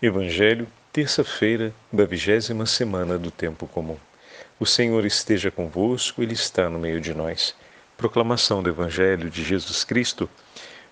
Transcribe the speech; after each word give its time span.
Evangelho, 0.00 0.68
terça-feira 0.92 1.74
da 1.92 2.04
vigésima 2.04 2.66
semana 2.66 3.18
do 3.18 3.32
Tempo 3.32 3.66
Comum. 3.66 3.96
O 4.60 4.64
Senhor 4.64 5.04
esteja 5.04 5.50
convosco, 5.50 6.22
Ele 6.22 6.34
está 6.34 6.70
no 6.70 6.78
meio 6.78 7.00
de 7.00 7.12
nós. 7.12 7.52
Proclamação 7.96 8.62
do 8.62 8.70
Evangelho 8.70 9.28
de 9.28 9.42
Jesus 9.42 9.82
Cristo, 9.82 10.30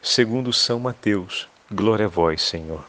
segundo 0.03 0.53
São 0.53 0.81
Mateus. 0.81 1.47
Glória 1.71 2.07
a 2.07 2.09
vós, 2.09 2.43
Senhor. 2.43 2.85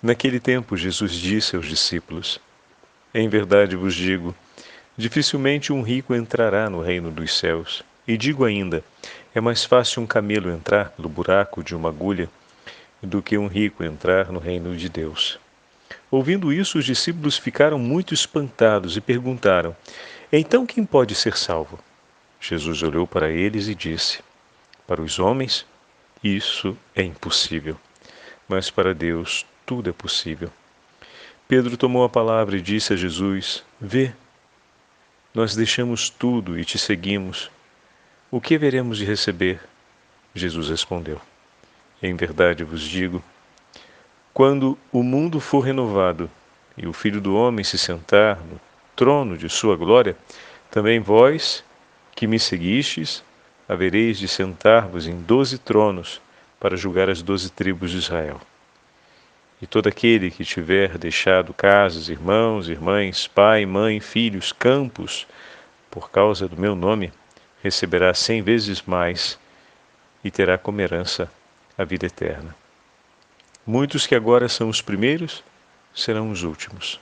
Naquele 0.00 0.38
tempo, 0.38 0.76
Jesus 0.76 1.14
disse 1.14 1.56
aos 1.56 1.66
discípulos: 1.66 2.38
Em 3.12 3.28
verdade 3.28 3.74
vos 3.74 3.96
digo, 3.96 4.32
dificilmente 4.96 5.72
um 5.72 5.82
rico 5.82 6.14
entrará 6.14 6.70
no 6.70 6.80
reino 6.80 7.10
dos 7.10 7.36
céus. 7.36 7.82
E 8.06 8.16
digo 8.16 8.44
ainda: 8.44 8.84
é 9.34 9.40
mais 9.40 9.64
fácil 9.64 10.00
um 10.02 10.06
camelo 10.06 10.52
entrar 10.52 10.90
pelo 10.90 11.08
buraco 11.08 11.64
de 11.64 11.74
uma 11.74 11.88
agulha 11.88 12.30
do 13.02 13.22
que 13.22 13.36
um 13.36 13.46
rico 13.46 13.84
entrar 13.84 14.32
no 14.32 14.38
reino 14.38 14.76
de 14.76 14.88
Deus. 14.88 15.38
Ouvindo 16.10 16.52
isso, 16.52 16.78
os 16.78 16.84
discípulos 16.84 17.36
ficaram 17.36 17.78
muito 17.78 18.14
espantados 18.14 18.96
e 18.96 19.00
perguntaram: 19.00 19.76
Então 20.32 20.66
quem 20.66 20.84
pode 20.84 21.14
ser 21.14 21.36
salvo? 21.36 21.78
Jesus 22.40 22.82
olhou 22.82 23.06
para 23.06 23.30
eles 23.30 23.68
e 23.68 23.74
disse: 23.74 24.20
Para 24.86 25.02
os 25.02 25.18
homens, 25.18 25.66
isso 26.22 26.76
é 26.94 27.02
impossível, 27.02 27.76
mas 28.48 28.70
para 28.70 28.94
Deus 28.94 29.44
tudo 29.64 29.90
é 29.90 29.92
possível. 29.92 30.50
Pedro 31.48 31.76
tomou 31.76 32.04
a 32.04 32.08
palavra 32.08 32.56
e 32.56 32.62
disse 32.62 32.92
a 32.92 32.96
Jesus: 32.96 33.62
Vê, 33.80 34.12
nós 35.34 35.54
deixamos 35.54 36.08
tudo 36.08 36.58
e 36.58 36.64
te 36.64 36.78
seguimos. 36.78 37.50
O 38.30 38.40
que 38.40 38.58
veremos 38.58 38.98
de 38.98 39.04
receber? 39.04 39.60
Jesus 40.34 40.68
respondeu. 40.68 41.20
Em 42.02 42.14
verdade 42.14 42.62
vos 42.62 42.82
digo: 42.82 43.22
quando 44.34 44.76
o 44.92 45.02
mundo 45.02 45.40
for 45.40 45.60
renovado 45.60 46.30
e 46.76 46.86
o 46.86 46.92
Filho 46.92 47.22
do 47.22 47.34
Homem 47.34 47.64
se 47.64 47.78
sentar 47.78 48.36
no 48.36 48.60
trono 48.94 49.36
de 49.36 49.48
sua 49.48 49.76
glória, 49.76 50.14
também 50.70 51.00
vós, 51.00 51.64
que 52.14 52.26
me 52.26 52.38
seguistes, 52.38 53.24
havereis 53.66 54.18
de 54.18 54.28
sentar-vos 54.28 55.06
em 55.06 55.22
doze 55.22 55.58
tronos 55.58 56.20
para 56.60 56.76
julgar 56.76 57.08
as 57.08 57.22
doze 57.22 57.50
tribos 57.50 57.90
de 57.90 57.96
Israel. 57.96 58.40
E 59.60 59.66
todo 59.66 59.88
aquele 59.88 60.30
que 60.30 60.44
tiver 60.44 60.98
deixado 60.98 61.54
casas, 61.54 62.10
irmãos, 62.10 62.68
irmãs, 62.68 63.26
pai, 63.26 63.64
mãe, 63.64 64.00
filhos, 64.00 64.52
campos, 64.52 65.26
por 65.90 66.10
causa 66.10 66.46
do 66.46 66.60
meu 66.60 66.76
nome, 66.76 67.10
receberá 67.62 68.12
cem 68.12 68.42
vezes 68.42 68.82
mais 68.82 69.38
e 70.22 70.30
terá 70.30 70.58
como 70.58 70.82
herança 70.82 71.30
a 71.76 71.84
vida 71.84 72.06
eterna. 72.06 72.54
Muitos 73.66 74.06
que 74.06 74.14
agora 74.14 74.48
são 74.48 74.68
os 74.68 74.80
primeiros 74.80 75.42
serão 75.94 76.30
os 76.30 76.42
últimos, 76.42 77.00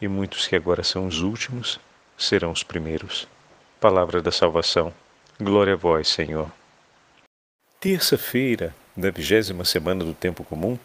e 0.00 0.06
muitos 0.06 0.46
que 0.46 0.54
agora 0.54 0.82
são 0.82 1.06
os 1.06 1.20
últimos 1.20 1.80
serão 2.16 2.52
os 2.52 2.62
primeiros. 2.62 3.26
Palavra 3.80 4.20
da 4.20 4.30
salvação. 4.30 4.92
Glória 5.40 5.74
a 5.74 5.76
vós, 5.76 6.08
Senhor. 6.08 6.50
Terça-feira 7.80 8.74
da 8.96 9.10
vigésima 9.10 9.64
semana 9.64 10.04
do 10.04 10.12
Tempo 10.12 10.42
Comum, 10.42 10.76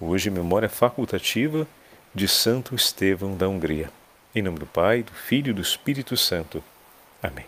hoje 0.00 0.30
memória 0.30 0.68
facultativa 0.68 1.66
de 2.14 2.26
Santo 2.26 2.74
Estevão 2.74 3.36
da 3.36 3.46
Hungria. 3.48 3.90
Em 4.34 4.42
nome 4.42 4.58
do 4.58 4.66
Pai, 4.66 5.02
do 5.02 5.12
Filho 5.12 5.50
e 5.50 5.52
do 5.52 5.60
Espírito 5.60 6.16
Santo. 6.16 6.64
Amém. 7.22 7.44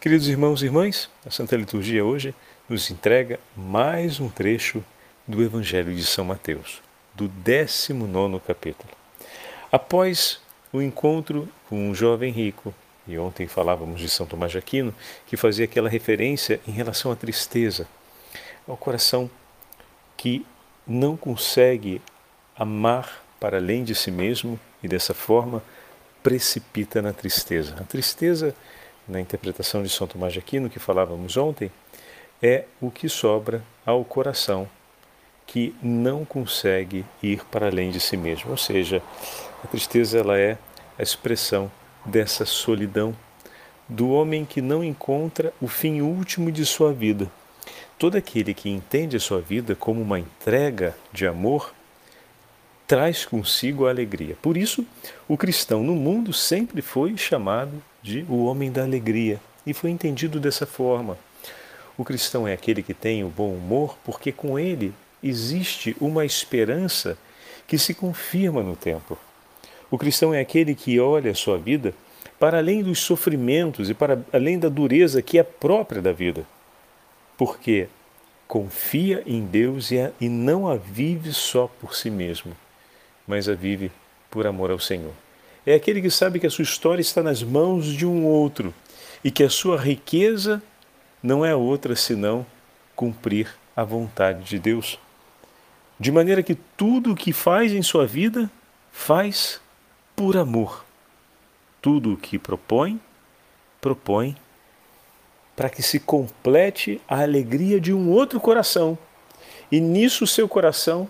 Queridos 0.00 0.28
irmãos 0.28 0.62
e 0.62 0.66
irmãs, 0.66 1.10
a 1.24 1.30
Santa 1.30 1.56
Liturgia 1.56 2.04
hoje 2.04 2.34
nos 2.70 2.88
entrega 2.88 3.40
mais 3.56 4.20
um 4.20 4.28
trecho 4.28 4.80
do 5.26 5.42
Evangelho 5.42 5.92
de 5.92 6.04
São 6.04 6.24
Mateus, 6.24 6.80
do 7.16 7.26
19 7.26 8.38
capítulo. 8.46 8.88
Após 9.72 10.40
o 10.72 10.80
encontro 10.80 11.48
com 11.68 11.90
um 11.90 11.92
jovem 11.92 12.30
rico, 12.32 12.72
e 13.08 13.18
ontem 13.18 13.48
falávamos 13.48 14.00
de 14.00 14.08
São 14.08 14.24
Tomás 14.24 14.52
de 14.52 14.58
Aquino, 14.58 14.94
que 15.26 15.36
fazia 15.36 15.64
aquela 15.64 15.88
referência 15.88 16.60
em 16.64 16.70
relação 16.70 17.10
à 17.10 17.16
tristeza, 17.16 17.88
ao 18.68 18.76
coração 18.76 19.28
que 20.16 20.46
não 20.86 21.16
consegue 21.16 22.00
amar 22.54 23.20
para 23.40 23.56
além 23.56 23.82
de 23.82 23.96
si 23.96 24.12
mesmo 24.12 24.60
e 24.80 24.86
dessa 24.86 25.12
forma 25.12 25.60
precipita 26.22 27.02
na 27.02 27.12
tristeza. 27.12 27.74
A 27.80 27.82
tristeza, 27.82 28.54
na 29.08 29.20
interpretação 29.20 29.82
de 29.82 29.88
São 29.88 30.06
Tomás 30.06 30.32
de 30.32 30.38
Aquino, 30.38 30.70
que 30.70 30.78
falávamos 30.78 31.36
ontem, 31.36 31.68
é 32.42 32.64
o 32.80 32.90
que 32.90 33.08
sobra 33.08 33.62
ao 33.84 34.04
coração 34.04 34.68
que 35.46 35.74
não 35.82 36.24
consegue 36.24 37.04
ir 37.20 37.44
para 37.46 37.66
além 37.66 37.90
de 37.90 37.98
si 37.98 38.16
mesmo. 38.16 38.52
Ou 38.52 38.56
seja, 38.56 39.02
a 39.64 39.66
tristeza 39.66 40.18
ela 40.18 40.38
é 40.38 40.56
a 40.96 41.02
expressão 41.02 41.70
dessa 42.04 42.46
solidão 42.46 43.14
do 43.88 44.10
homem 44.10 44.44
que 44.44 44.62
não 44.62 44.84
encontra 44.84 45.52
o 45.60 45.66
fim 45.66 46.00
último 46.00 46.52
de 46.52 46.64
sua 46.64 46.92
vida. 46.92 47.28
Todo 47.98 48.16
aquele 48.16 48.54
que 48.54 48.70
entende 48.70 49.16
a 49.16 49.20
sua 49.20 49.40
vida 49.40 49.74
como 49.74 50.00
uma 50.00 50.20
entrega 50.20 50.96
de 51.12 51.26
amor 51.26 51.74
traz 52.86 53.24
consigo 53.24 53.86
a 53.86 53.90
alegria. 53.90 54.36
Por 54.40 54.56
isso, 54.56 54.86
o 55.28 55.36
cristão 55.36 55.82
no 55.82 55.94
mundo 55.94 56.32
sempre 56.32 56.80
foi 56.80 57.16
chamado 57.16 57.82
de 58.02 58.24
o 58.28 58.44
homem 58.44 58.70
da 58.70 58.82
alegria 58.82 59.40
e 59.66 59.74
foi 59.74 59.90
entendido 59.90 60.38
dessa 60.38 60.64
forma. 60.64 61.18
O 62.00 62.04
cristão 62.04 62.48
é 62.48 62.54
aquele 62.54 62.82
que 62.82 62.94
tem 62.94 63.22
o 63.22 63.28
bom 63.28 63.52
humor 63.52 63.94
porque 64.02 64.32
com 64.32 64.58
ele 64.58 64.94
existe 65.22 65.94
uma 66.00 66.24
esperança 66.24 67.18
que 67.66 67.76
se 67.76 67.92
confirma 67.92 68.62
no 68.62 68.74
tempo. 68.74 69.18
O 69.90 69.98
cristão 69.98 70.32
é 70.32 70.40
aquele 70.40 70.74
que 70.74 70.98
olha 70.98 71.30
a 71.30 71.34
sua 71.34 71.58
vida 71.58 71.92
para 72.38 72.56
além 72.56 72.82
dos 72.82 73.00
sofrimentos 73.00 73.90
e 73.90 73.92
para 73.92 74.18
além 74.32 74.58
da 74.58 74.70
dureza 74.70 75.20
que 75.20 75.38
é 75.38 75.42
própria 75.42 76.00
da 76.00 76.10
vida, 76.10 76.46
porque 77.36 77.86
confia 78.48 79.22
em 79.26 79.44
Deus 79.44 79.90
e 79.90 80.26
não 80.26 80.70
a 80.70 80.76
vive 80.76 81.34
só 81.34 81.70
por 81.82 81.94
si 81.94 82.08
mesmo, 82.08 82.56
mas 83.26 83.46
a 83.46 83.52
vive 83.52 83.92
por 84.30 84.46
amor 84.46 84.70
ao 84.70 84.78
Senhor. 84.78 85.12
É 85.66 85.74
aquele 85.74 86.00
que 86.00 86.10
sabe 86.10 86.40
que 86.40 86.46
a 86.46 86.50
sua 86.50 86.62
história 86.62 87.02
está 87.02 87.22
nas 87.22 87.42
mãos 87.42 87.84
de 87.84 88.06
um 88.06 88.24
outro 88.24 88.72
e 89.22 89.30
que 89.30 89.42
a 89.42 89.50
sua 89.50 89.76
riqueza 89.76 90.62
não 91.22 91.44
é 91.44 91.54
outra 91.54 91.94
senão 91.94 92.46
cumprir 92.96 93.54
a 93.76 93.84
vontade 93.84 94.44
de 94.44 94.58
Deus. 94.58 94.98
De 95.98 96.10
maneira 96.10 96.42
que 96.42 96.54
tudo 96.54 97.12
o 97.12 97.16
que 97.16 97.32
faz 97.32 97.72
em 97.72 97.82
sua 97.82 98.06
vida, 98.06 98.50
faz 98.90 99.60
por 100.16 100.36
amor. 100.36 100.84
Tudo 101.80 102.14
o 102.14 102.16
que 102.16 102.38
propõe, 102.38 103.00
propõe 103.80 104.36
para 105.56 105.68
que 105.68 105.82
se 105.82 106.00
complete 106.00 107.00
a 107.06 107.20
alegria 107.20 107.78
de 107.78 107.92
um 107.92 108.10
outro 108.10 108.40
coração. 108.40 108.96
E 109.70 109.78
nisso 109.78 110.26
seu 110.26 110.48
coração 110.48 111.08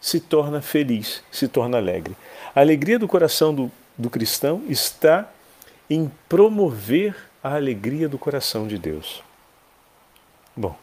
se 0.00 0.18
torna 0.20 0.62
feliz, 0.62 1.22
se 1.30 1.46
torna 1.46 1.76
alegre. 1.76 2.16
A 2.54 2.60
alegria 2.60 2.98
do 2.98 3.06
coração 3.06 3.54
do, 3.54 3.70
do 3.98 4.08
cristão 4.08 4.62
está 4.68 5.30
em 5.90 6.10
promover 6.28 7.14
a 7.42 7.54
alegria 7.54 8.08
do 8.08 8.18
coração 8.18 8.66
de 8.66 8.78
Deus. 8.78 9.22
Bom, 10.56 10.76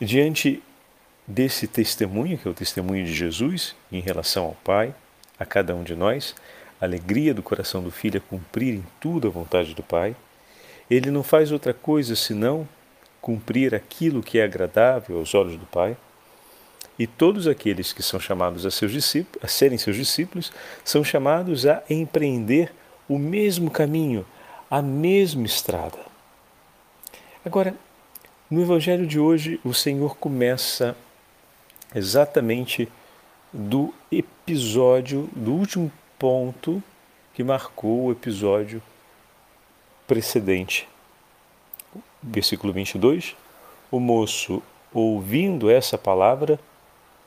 diante 0.00 0.62
desse 1.26 1.66
testemunho, 1.66 2.36
que 2.36 2.46
é 2.46 2.50
o 2.50 2.54
testemunho 2.54 3.04
de 3.04 3.14
Jesus 3.14 3.74
em 3.90 4.00
relação 4.00 4.44
ao 4.44 4.56
Pai, 4.64 4.94
a 5.38 5.44
cada 5.44 5.74
um 5.74 5.82
de 5.82 5.94
nós, 5.94 6.34
a 6.80 6.84
alegria 6.84 7.32
do 7.32 7.42
coração 7.42 7.82
do 7.82 7.90
Filho 7.90 8.18
é 8.18 8.20
cumprir 8.20 8.74
em 8.74 8.84
tudo 9.00 9.28
a 9.28 9.30
vontade 9.30 9.74
do 9.74 9.82
Pai, 9.82 10.14
ele 10.90 11.10
não 11.10 11.22
faz 11.22 11.52
outra 11.52 11.72
coisa 11.72 12.14
senão 12.14 12.68
cumprir 13.20 13.74
aquilo 13.74 14.22
que 14.22 14.38
é 14.38 14.44
agradável 14.44 15.18
aos 15.18 15.34
olhos 15.34 15.56
do 15.56 15.64
Pai. 15.66 15.96
E 16.98 17.06
todos 17.06 17.46
aqueles 17.46 17.92
que 17.92 18.02
são 18.02 18.20
chamados 18.20 18.66
a, 18.66 18.70
seus 18.70 18.92
discípulos, 18.92 19.42
a 19.42 19.48
serem 19.48 19.78
seus 19.78 19.96
discípulos 19.96 20.52
são 20.84 21.02
chamados 21.02 21.64
a 21.66 21.82
empreender 21.88 22.72
o 23.08 23.18
mesmo 23.18 23.70
caminho, 23.70 24.26
a 24.72 24.80
mesma 24.80 25.44
estrada. 25.44 25.98
Agora, 27.44 27.74
no 28.50 28.62
Evangelho 28.62 29.06
de 29.06 29.20
hoje, 29.20 29.60
o 29.62 29.74
Senhor 29.74 30.16
começa 30.16 30.96
exatamente 31.94 32.88
do 33.52 33.92
episódio, 34.10 35.28
do 35.36 35.52
último 35.52 35.92
ponto 36.18 36.82
que 37.34 37.44
marcou 37.44 38.04
o 38.04 38.12
episódio 38.12 38.82
precedente. 40.06 40.88
Versículo 42.22 42.72
22. 42.72 43.36
O 43.90 44.00
moço, 44.00 44.62
ouvindo 44.90 45.70
essa 45.70 45.98
palavra, 45.98 46.58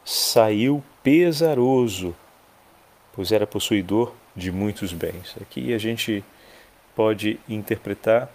saiu 0.04 0.84
pesaroso, 1.04 2.16
pois 3.14 3.32
era 3.32 3.46
possuidor 3.46 4.16
de 4.36 4.52
muitos 4.52 4.92
bens. 4.92 5.36
Aqui 5.40 5.76
a 5.76 5.78
gente 5.78 6.26
pode 6.96 7.40
interpretar 7.48 8.30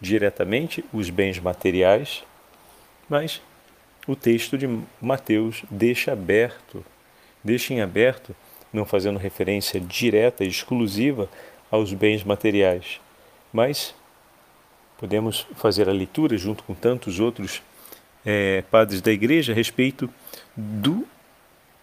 diretamente 0.00 0.84
os 0.92 1.10
bens 1.10 1.38
materiais, 1.38 2.22
mas 3.08 3.42
o 4.06 4.14
texto 4.14 4.56
de 4.56 4.68
Mateus 5.00 5.64
deixa 5.70 6.12
aberto, 6.12 6.84
deixa 7.42 7.74
em 7.74 7.80
aberto, 7.80 8.34
não 8.72 8.84
fazendo 8.84 9.18
referência 9.18 9.80
direta 9.80 10.44
e 10.44 10.48
exclusiva 10.48 11.28
aos 11.70 11.92
bens 11.92 12.22
materiais, 12.22 13.00
mas 13.52 13.94
podemos 14.98 15.46
fazer 15.54 15.88
a 15.88 15.92
leitura 15.92 16.36
junto 16.38 16.62
com 16.62 16.74
tantos 16.74 17.18
outros 17.18 17.62
é, 18.24 18.62
padres 18.70 19.00
da 19.00 19.12
igreja 19.12 19.52
a 19.52 19.54
respeito 19.54 20.08
do, 20.56 21.06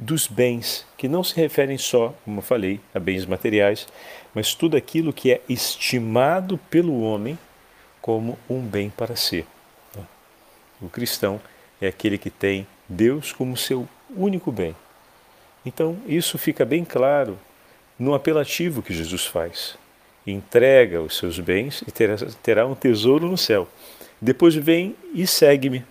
dos 0.04 0.28
bens, 0.28 0.86
que 0.98 1.08
não 1.08 1.24
se 1.24 1.34
referem 1.36 1.78
só, 1.78 2.14
como 2.26 2.40
eu 2.40 2.44
falei, 2.44 2.80
a 2.94 3.00
bens 3.00 3.26
materiais, 3.26 3.88
mas 4.36 4.54
tudo 4.54 4.76
aquilo 4.76 5.14
que 5.14 5.32
é 5.32 5.42
estimado 5.48 6.58
pelo 6.70 7.02
homem 7.02 7.40
como 8.02 8.38
um 8.50 8.60
bem 8.60 8.90
para 8.90 9.16
si. 9.16 9.46
O 10.82 10.90
cristão 10.90 11.40
é 11.82 11.88
aquele 11.88 12.18
que 12.18 12.30
tem 12.30 12.68
Deus 12.90 13.32
como 13.32 13.56
seu 13.56 13.88
único 14.14 14.52
bem. 14.52 14.76
Então, 15.66 15.98
isso 16.06 16.38
fica 16.38 16.66
bem 16.66 16.84
claro 16.84 17.40
no 17.98 18.14
apelativo 18.14 18.84
que 18.84 18.94
Jesus 18.94 19.26
faz. 19.26 19.78
Entrega 20.28 21.02
os 21.02 21.18
seus 21.18 21.40
bens 21.40 21.82
e 21.88 21.92
terá, 22.42 22.68
um 22.68 22.76
tesouro 22.76 23.28
no 23.28 23.38
céu. 23.38 23.70
Depois 24.20 24.54
vem 24.54 24.98
e 25.14 25.26
segue-me. 25.26 25.86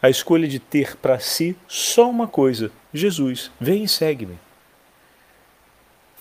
A 0.00 0.08
escolha 0.08 0.46
de 0.46 0.60
ter 0.60 0.96
para 0.96 1.18
si 1.18 1.56
só 1.66 2.08
uma 2.08 2.28
coisa: 2.28 2.70
Jesus, 2.98 3.50
vem 3.60 3.84
e 3.84 3.88
segue-me. 3.88 4.38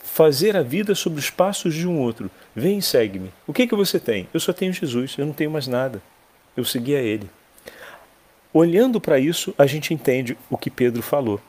Fazer 0.01 0.55
a 0.55 0.63
vida 0.63 0.95
sobre 0.95 1.19
os 1.19 1.29
passos 1.29 1.75
de 1.75 1.87
um 1.87 1.99
outro: 1.99 2.31
vem 2.55 2.77
e 2.77 2.81
segue-me. 2.81 3.31
O 3.45 3.53
que, 3.53 3.67
que 3.67 3.75
você 3.75 3.99
tem? 3.99 4.27
Eu 4.33 4.39
só 4.39 4.53
tenho 4.53 4.71
Jesus, 4.71 5.15
eu 5.17 5.25
não 5.25 5.33
tenho 5.33 5.51
mais 5.51 5.67
nada. 5.67 6.01
Eu 6.55 6.63
segui 6.63 6.95
a 6.95 7.01
Ele. 7.01 7.29
Olhando 8.53 8.99
para 8.99 9.19
isso, 9.19 9.53
a 9.57 9.65
gente 9.67 9.93
entende 9.93 10.37
o 10.49 10.57
que 10.57 10.69
Pedro 10.69 11.01
falou. 11.01 11.39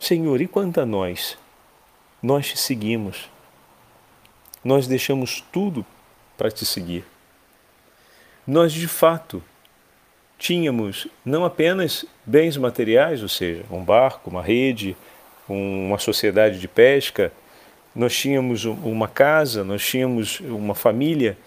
Senhor, 0.00 0.40
e 0.40 0.48
quanto 0.48 0.80
a 0.80 0.86
nós? 0.86 1.38
Nós 2.22 2.48
te 2.48 2.58
seguimos. 2.58 3.30
Nós 4.64 4.86
deixamos 4.86 5.44
tudo 5.52 5.84
para 6.36 6.50
te 6.50 6.64
seguir. 6.64 7.04
Nós, 8.46 8.72
de 8.72 8.88
fato, 8.88 9.42
tínhamos 10.44 11.08
não 11.24 11.42
apenas 11.42 12.04
bens 12.22 12.58
materiais, 12.58 13.22
ou 13.22 13.30
seja, 13.30 13.64
um 13.70 13.82
barco, 13.82 14.28
uma 14.28 14.42
rede, 14.42 14.94
uma 15.48 15.96
sociedade 15.96 16.60
de 16.60 16.68
pesca, 16.68 17.32
nós 17.94 18.14
tínhamos 18.14 18.66
uma 18.66 19.08
casa, 19.08 19.64
nós 19.64 19.82
tínhamos 19.82 20.40
uma 20.40 20.74
família 20.74 21.38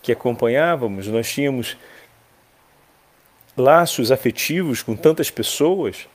que 0.00 0.12
acompanhávamos, 0.12 1.08
nós 1.08 1.28
tínhamos 1.28 1.76
laços 3.56 4.12
afetivos 4.12 4.84
com 4.84 4.94
tantas 4.94 5.32
pessoas, 5.32 6.06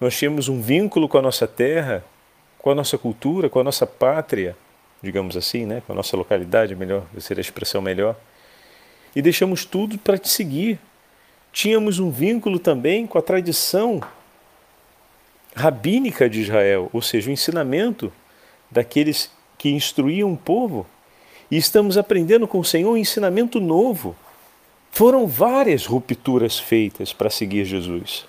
nós 0.00 0.16
tínhamos 0.16 0.48
um 0.48 0.62
vínculo 0.62 1.08
com 1.08 1.18
a 1.18 1.22
nossa 1.22 1.48
terra, 1.48 2.04
com 2.60 2.70
a 2.70 2.76
nossa 2.76 2.96
cultura, 2.96 3.50
com 3.50 3.58
a 3.58 3.64
nossa 3.64 3.88
pátria, 3.88 4.56
digamos 5.02 5.36
assim, 5.36 5.66
né? 5.66 5.82
com 5.84 5.92
a 5.92 5.96
nossa 5.96 6.16
localidade, 6.16 6.76
melhor, 6.76 7.02
ser 7.18 7.38
a 7.38 7.40
expressão 7.40 7.82
melhor. 7.82 8.14
E 9.16 9.20
deixamos 9.20 9.64
tudo 9.64 9.98
para 9.98 10.16
te 10.16 10.28
seguir. 10.28 10.78
Tínhamos 11.58 11.98
um 11.98 12.08
vínculo 12.08 12.60
também 12.60 13.04
com 13.04 13.18
a 13.18 13.20
tradição 13.20 14.00
rabínica 15.56 16.30
de 16.30 16.42
Israel, 16.42 16.88
ou 16.92 17.02
seja, 17.02 17.28
o 17.28 17.32
ensinamento 17.32 18.12
daqueles 18.70 19.28
que 19.58 19.68
instruíam 19.68 20.32
o 20.32 20.36
povo. 20.36 20.86
E 21.50 21.56
estamos 21.56 21.98
aprendendo 21.98 22.46
com 22.46 22.60
o 22.60 22.64
Senhor 22.64 22.92
um 22.92 22.96
ensinamento 22.96 23.58
novo 23.58 24.14
foram 24.92 25.26
várias 25.26 25.84
rupturas 25.84 26.60
feitas 26.60 27.12
para 27.12 27.28
seguir 27.28 27.64
Jesus. 27.64 28.24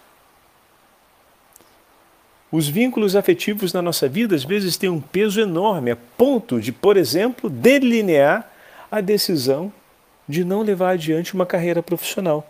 Os 2.51 2.67
vínculos 2.67 3.15
afetivos 3.15 3.73
na 3.73 3.81
nossa 3.83 4.09
vida 4.09 4.35
às 4.35 4.43
vezes 4.43 4.75
têm 4.75 4.89
um 4.89 4.99
peso 4.99 5.39
enorme, 5.39 5.91
a 5.91 5.97
ponto 6.17 6.59
de, 6.59 6.71
por 6.71 6.97
exemplo, 6.97 7.47
delinear 7.47 8.51
a 8.89 8.99
decisão 8.99 9.71
de 10.27 10.43
não 10.43 10.63
levar 10.63 10.93
adiante 10.93 11.35
uma 11.35 11.45
carreira 11.45 11.83
profissional. 11.83 12.43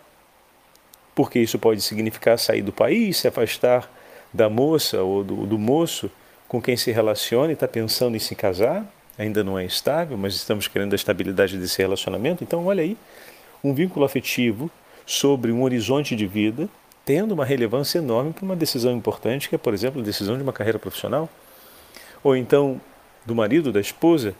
Porque 1.20 1.38
isso 1.38 1.58
pode 1.58 1.82
significar 1.82 2.38
sair 2.38 2.62
do 2.62 2.72
país, 2.72 3.18
se 3.18 3.28
afastar 3.28 3.92
da 4.32 4.48
moça 4.48 5.02
ou 5.02 5.22
do, 5.22 5.44
do 5.44 5.58
moço 5.58 6.10
com 6.48 6.62
quem 6.62 6.78
se 6.78 6.90
relaciona 6.90 7.50
e 7.50 7.52
está 7.52 7.68
pensando 7.68 8.16
em 8.16 8.18
se 8.18 8.34
casar, 8.34 8.90
ainda 9.18 9.44
não 9.44 9.58
é 9.58 9.66
estável, 9.66 10.16
mas 10.16 10.34
estamos 10.34 10.66
querendo 10.66 10.94
a 10.94 10.96
estabilidade 10.96 11.58
desse 11.58 11.76
relacionamento. 11.76 12.42
Então, 12.42 12.64
olha 12.64 12.82
aí, 12.82 12.96
um 13.62 13.74
vínculo 13.74 14.06
afetivo 14.06 14.70
sobre 15.04 15.52
um 15.52 15.62
horizonte 15.62 16.16
de 16.16 16.26
vida, 16.26 16.70
tendo 17.04 17.32
uma 17.32 17.44
relevância 17.44 17.98
enorme 17.98 18.32
para 18.32 18.46
uma 18.46 18.56
decisão 18.56 18.96
importante, 18.96 19.46
que 19.46 19.54
é, 19.54 19.58
por 19.58 19.74
exemplo, 19.74 20.00
a 20.00 20.04
decisão 20.04 20.38
de 20.38 20.42
uma 20.42 20.54
carreira 20.54 20.78
profissional. 20.78 21.28
Ou 22.24 22.34
então 22.34 22.80
do 23.26 23.34
marido, 23.34 23.70
da 23.70 23.80
esposa, 23.80 24.34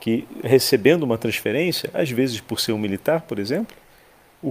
que 0.00 0.26
recebendo 0.42 1.04
uma 1.04 1.16
transferência, 1.16 1.90
às 1.94 2.10
vezes 2.10 2.40
por 2.40 2.58
ser 2.58 2.72
um 2.72 2.78
militar, 2.78 3.20
por 3.20 3.38
exemplo, 3.38 3.83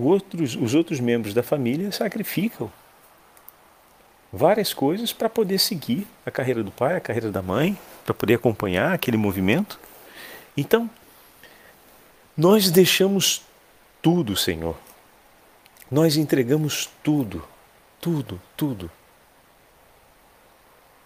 outros, 0.01 0.56
os 0.56 0.74
outros 0.74 1.00
membros 1.00 1.34
da 1.34 1.44
família 1.44 1.92
sacrificam 1.92 2.72
várias 4.31 4.74
coisas 4.74 5.13
para 5.13 5.30
poder 5.30 5.60
seguir 5.60 6.07
a 6.25 6.31
carreira 6.31 6.63
do 6.63 6.72
pai, 6.72 6.95
a 6.95 7.00
carreira 7.00 7.31
da 7.31 7.42
mãe, 7.42 7.78
para 8.04 8.16
poder 8.16 8.34
acompanhar 8.34 8.92
aquele 8.92 9.18
movimento. 9.18 9.80
Então, 10.57 10.90
nós 12.36 12.72
deixamos 12.72 13.44
tudo, 14.01 14.36
Senhor. 14.36 14.75
Nós 15.90 16.18
entregamos 16.18 16.90
tudo, 17.04 17.48
tudo, 18.01 18.42
tudo. 18.57 18.90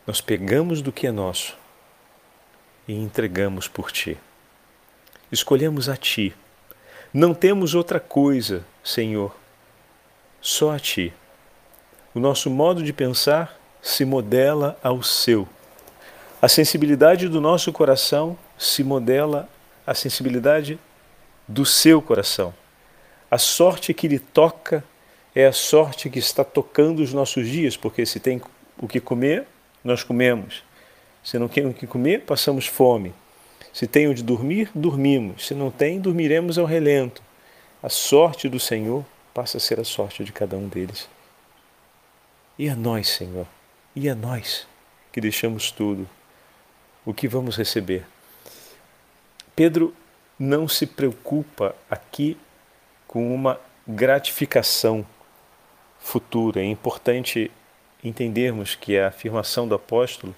Nós 0.05 0.21
pegamos 0.21 0.81
do 0.81 0.93
que 0.93 1.05
é 1.05 1.11
nosso 1.11 1.57
e 2.87 2.93
entregamos 2.93 3.67
por 3.67 3.91
Ti. 3.91 4.17
Escolhemos 5.29 5.89
a 5.89 5.97
Ti. 5.97 6.33
Não 7.13 7.33
temos 7.33 7.73
outra 7.73 7.99
coisa, 7.99 8.65
Senhor, 8.83 9.35
só 10.41 10.71
a 10.71 10.79
Ti. 10.79 11.13
O 12.13 12.19
nosso 12.19 12.49
modo 12.49 12.83
de 12.83 12.91
pensar 12.91 13.57
se 13.81 14.03
modela 14.03 14.77
ao 14.83 15.01
Seu. 15.01 15.47
A 16.41 16.49
sensibilidade 16.49 17.29
do 17.29 17.39
nosso 17.39 17.71
coração 17.71 18.37
se 18.57 18.83
modela 18.83 19.47
à 19.85 19.93
sensibilidade 19.93 20.77
do 21.47 21.65
Seu 21.65 22.01
coração. 22.01 22.53
A 23.31 23.37
sorte 23.37 23.93
que 23.93 24.07
lhe 24.07 24.19
toca 24.19 24.83
é 25.33 25.45
a 25.45 25.53
sorte 25.53 26.09
que 26.09 26.19
está 26.19 26.43
tocando 26.43 27.01
os 27.01 27.13
nossos 27.13 27.47
dias, 27.47 27.77
porque 27.77 28.05
se 28.05 28.19
tem 28.19 28.41
o 28.77 28.87
que 28.87 28.99
comer, 28.99 29.45
nós 29.83 30.03
comemos. 30.03 30.63
Se 31.23 31.39
não 31.39 31.47
tem 31.47 31.65
o 31.65 31.73
que 31.73 31.87
comer, 31.87 32.21
passamos 32.21 32.67
fome. 32.67 33.13
Se 33.77 33.85
tem 33.85 34.07
onde 34.07 34.23
dormir, 34.23 34.71
dormimos. 34.73 35.45
Se 35.45 35.53
não 35.53 35.69
tem, 35.69 36.01
dormiremos 36.01 36.57
ao 36.57 36.65
relento. 36.65 37.21
A 37.83 37.89
sorte 37.89 38.49
do 38.49 38.59
Senhor 38.59 39.05
passa 39.35 39.57
a 39.57 39.59
ser 39.59 39.79
a 39.79 39.83
sorte 39.83 40.23
de 40.23 40.31
cada 40.31 40.57
um 40.57 40.67
deles. 40.67 41.07
E 42.57 42.67
a 42.69 42.75
nós, 42.75 43.07
Senhor, 43.07 43.45
e 43.95 44.09
a 44.09 44.15
nós 44.15 44.67
que 45.11 45.21
deixamos 45.21 45.69
tudo, 45.69 46.09
o 47.05 47.13
que 47.13 47.27
vamos 47.27 47.55
receber? 47.55 48.03
Pedro 49.55 49.93
não 50.39 50.67
se 50.67 50.87
preocupa 50.87 51.75
aqui 51.87 52.35
com 53.07 53.31
uma 53.31 53.61
gratificação 53.87 55.05
futura. 55.99 56.61
É 56.61 56.65
importante 56.65 57.51
entendermos 58.03 58.73
que 58.73 58.97
a 58.97 59.09
afirmação 59.09 59.67
do 59.67 59.75
apóstolo 59.75 60.35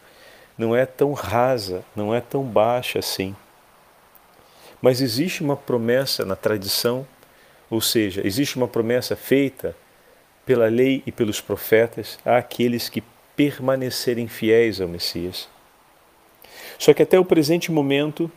não 0.59 0.75
é 0.75 0.85
tão 0.85 1.13
rasa, 1.13 1.85
não 1.95 2.13
é 2.13 2.19
tão 2.19 2.43
baixa 2.43 2.99
assim. 2.99 3.33
Mas 4.81 4.99
existe 4.99 5.41
uma 5.41 5.55
promessa 5.55 6.25
na 6.25 6.35
tradição, 6.35 7.07
ou 7.69 7.79
seja, 7.79 8.21
existe 8.27 8.57
uma 8.57 8.67
promessa 8.67 9.15
feita 9.15 9.75
pela 10.45 10.67
lei 10.67 11.01
e 11.05 11.11
pelos 11.13 11.39
profetas 11.39 12.19
àqueles 12.25 12.89
que 12.89 13.01
permanecerem 13.37 14.27
fiéis 14.27 14.81
ao 14.81 14.87
Messias. 14.87 15.47
Só 16.77 16.93
que 16.93 17.03
até 17.03 17.17
o 17.17 17.23
presente 17.23 17.71
momento, 17.71 18.29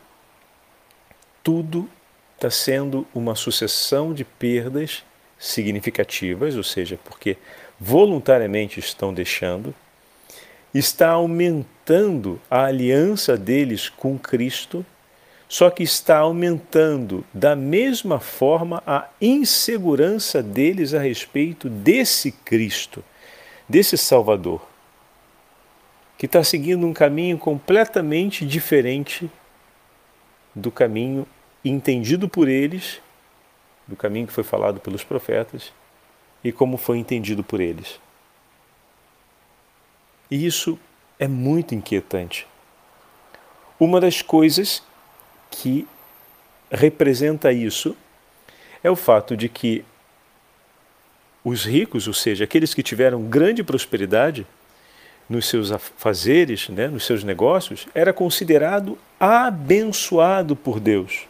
tudo 1.43 1.91
está 2.37 2.50
sendo 2.50 3.05
uma 3.12 3.35
sucessão 3.35 4.14
de 4.14 4.25
perdas 4.25 5.02
significativas, 5.38 6.55
ou 6.55 6.62
seja, 6.62 6.99
porque 7.05 7.37
voluntariamente 7.81 8.79
estão 8.79 9.12
deixando, 9.12 9.75
está 10.75 11.11
aumentando 11.11 12.41
a 12.50 12.64
aliança 12.64 13.37
deles 13.37 13.88
com 13.88 14.19
Cristo, 14.19 14.85
só 15.49 15.69
que 15.69 15.83
está 15.83 16.19
aumentando 16.19 17.25
da 17.33 17.55
mesma 17.55 18.19
forma 18.19 18.83
a 18.87 19.09
insegurança 19.21 20.43
deles 20.43 20.95
a 20.95 21.00
respeito 21.00 21.69
desse 21.69 22.33
Cristo, 22.33 23.05
desse 23.69 23.99
Salvador, 23.99 24.67
que 26.17 26.25
está 26.25 26.43
seguindo 26.43 26.87
um 26.87 26.95
caminho 26.95 27.37
completamente 27.37 28.47
diferente 28.47 29.31
do 30.55 30.71
caminho 30.71 31.26
entendido 31.64 32.29
por 32.29 32.49
eles, 32.49 33.00
do 33.87 33.97
caminho 33.97 34.26
que 34.26 34.33
foi 34.33 34.45
falado 34.45 34.81
pelos 34.81 35.05
profetas, 35.05 35.73
e 36.43 36.50
como 36.50 36.76
foi 36.76 36.99
entendido 36.99 37.45
por 37.45 37.61
eles. 37.61 38.00
E 40.33 40.47
isso 40.47 40.79
é 41.19 41.29
muito 41.29 41.75
inquietante. 41.75 42.47
Uma 43.79 44.01
das 44.01 44.23
coisas 44.23 44.83
que 45.51 45.87
representa 46.71 47.53
isso 47.53 47.95
é 48.83 48.91
o 48.91 48.97
fato 48.97 49.37
de 49.37 49.47
que 49.47 49.85
os 51.45 51.67
ricos, 51.67 52.09
ou 52.09 52.15
seja, 52.15 52.45
aqueles 52.45 52.73
que 52.73 52.83
tiveram 52.83 53.25
grande 53.25 53.62
prosperidade 53.62 54.47
nos 55.29 55.47
seus 55.51 55.71
afazeres, 55.71 56.71
né, 56.71 56.89
nos 56.89 57.05
seus 57.05 57.23
negócios, 57.23 57.87
era 57.95 58.11
considerado 58.11 58.97
abençoado 59.21 60.57
por 60.57 60.81
Deus. 60.81 61.27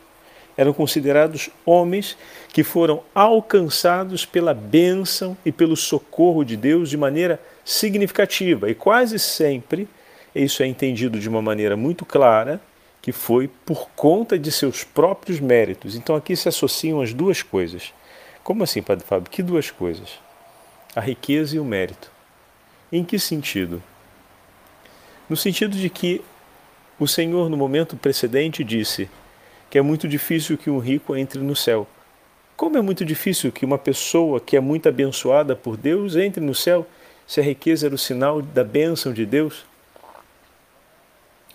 Eram 0.56 0.72
considerados 0.72 1.50
homens 1.64 2.16
que 2.52 2.62
foram 2.62 3.02
alcançados 3.14 4.26
pela 4.26 4.52
bênção 4.52 5.36
e 5.44 5.50
pelo 5.50 5.76
socorro 5.76 6.44
de 6.44 6.56
Deus 6.56 6.90
de 6.90 6.96
maneira 6.96 7.40
significativa. 7.64 8.68
E 8.68 8.74
quase 8.74 9.18
sempre 9.18 9.88
isso 10.34 10.62
é 10.62 10.66
entendido 10.66 11.18
de 11.18 11.28
uma 11.28 11.42
maneira 11.42 11.76
muito 11.76 12.04
clara, 12.04 12.60
que 13.00 13.12
foi 13.12 13.48
por 13.48 13.88
conta 13.96 14.38
de 14.38 14.50
seus 14.50 14.84
próprios 14.84 15.40
méritos. 15.40 15.94
Então 15.94 16.16
aqui 16.16 16.34
se 16.36 16.48
associam 16.48 17.00
as 17.00 17.12
duas 17.12 17.42
coisas. 17.42 17.92
Como 18.42 18.62
assim, 18.62 18.82
Padre 18.82 19.04
Fábio? 19.04 19.30
Que 19.30 19.42
duas 19.42 19.70
coisas? 19.70 20.18
A 20.94 21.00
riqueza 21.00 21.56
e 21.56 21.58
o 21.58 21.64
mérito. 21.64 22.10
Em 22.90 23.04
que 23.04 23.18
sentido? 23.18 23.82
No 25.28 25.36
sentido 25.36 25.76
de 25.76 25.88
que 25.88 26.22
o 26.98 27.06
Senhor, 27.06 27.48
no 27.48 27.56
momento 27.56 27.96
precedente, 27.96 28.62
disse 28.62 29.08
que 29.72 29.78
é 29.78 29.82
muito 29.82 30.06
difícil 30.06 30.58
que 30.58 30.68
um 30.68 30.78
rico 30.78 31.16
entre 31.16 31.40
no 31.40 31.56
céu. 31.56 31.88
Como 32.54 32.76
é 32.76 32.82
muito 32.82 33.06
difícil 33.06 33.50
que 33.50 33.64
uma 33.64 33.78
pessoa 33.78 34.38
que 34.38 34.54
é 34.54 34.60
muito 34.60 34.86
abençoada 34.86 35.56
por 35.56 35.78
Deus 35.78 36.14
entre 36.14 36.44
no 36.44 36.54
céu, 36.54 36.86
se 37.26 37.40
a 37.40 37.42
riqueza 37.42 37.86
era 37.86 37.94
o 37.94 37.98
sinal 37.98 38.42
da 38.42 38.62
bênção 38.62 39.14
de 39.14 39.24
Deus? 39.24 39.64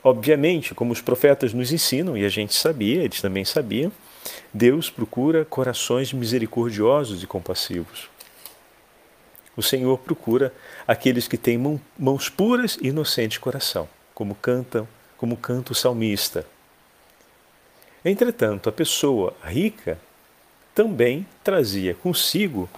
Obviamente, 0.04 0.74
como 0.74 0.92
os 0.92 1.00
profetas 1.00 1.54
nos 1.54 1.72
ensinam, 1.72 2.18
e 2.18 2.26
a 2.26 2.30
gente 2.30 2.56
sabia, 2.56 3.04
eles 3.04 3.22
também 3.22 3.46
sabiam, 3.46 3.92
Deus 4.52 4.90
procura 4.90 5.46
corações 5.46 6.12
misericordiosos 6.12 7.22
e 7.22 7.28
compassivos. 7.28 8.10
O 9.56 9.62
Senhor 9.62 9.96
procura 10.00 10.52
aqueles 10.88 11.28
que 11.28 11.38
têm 11.38 11.80
mãos 11.96 12.30
puras 12.30 12.80
e 12.82 12.88
inocente 12.88 13.40
coração, 13.40 13.88
como 14.16 14.34
canta, 14.34 14.88
como 15.20 15.38
canta 15.38 15.72
o 15.72 15.76
salmista. 15.76 16.57
Entretanto, 18.04 18.70
a 18.70 18.72
pessoa 18.72 19.34
rica 19.44 19.98
também 20.74 21.26
trazia 21.44 21.94
consigo 21.94 22.70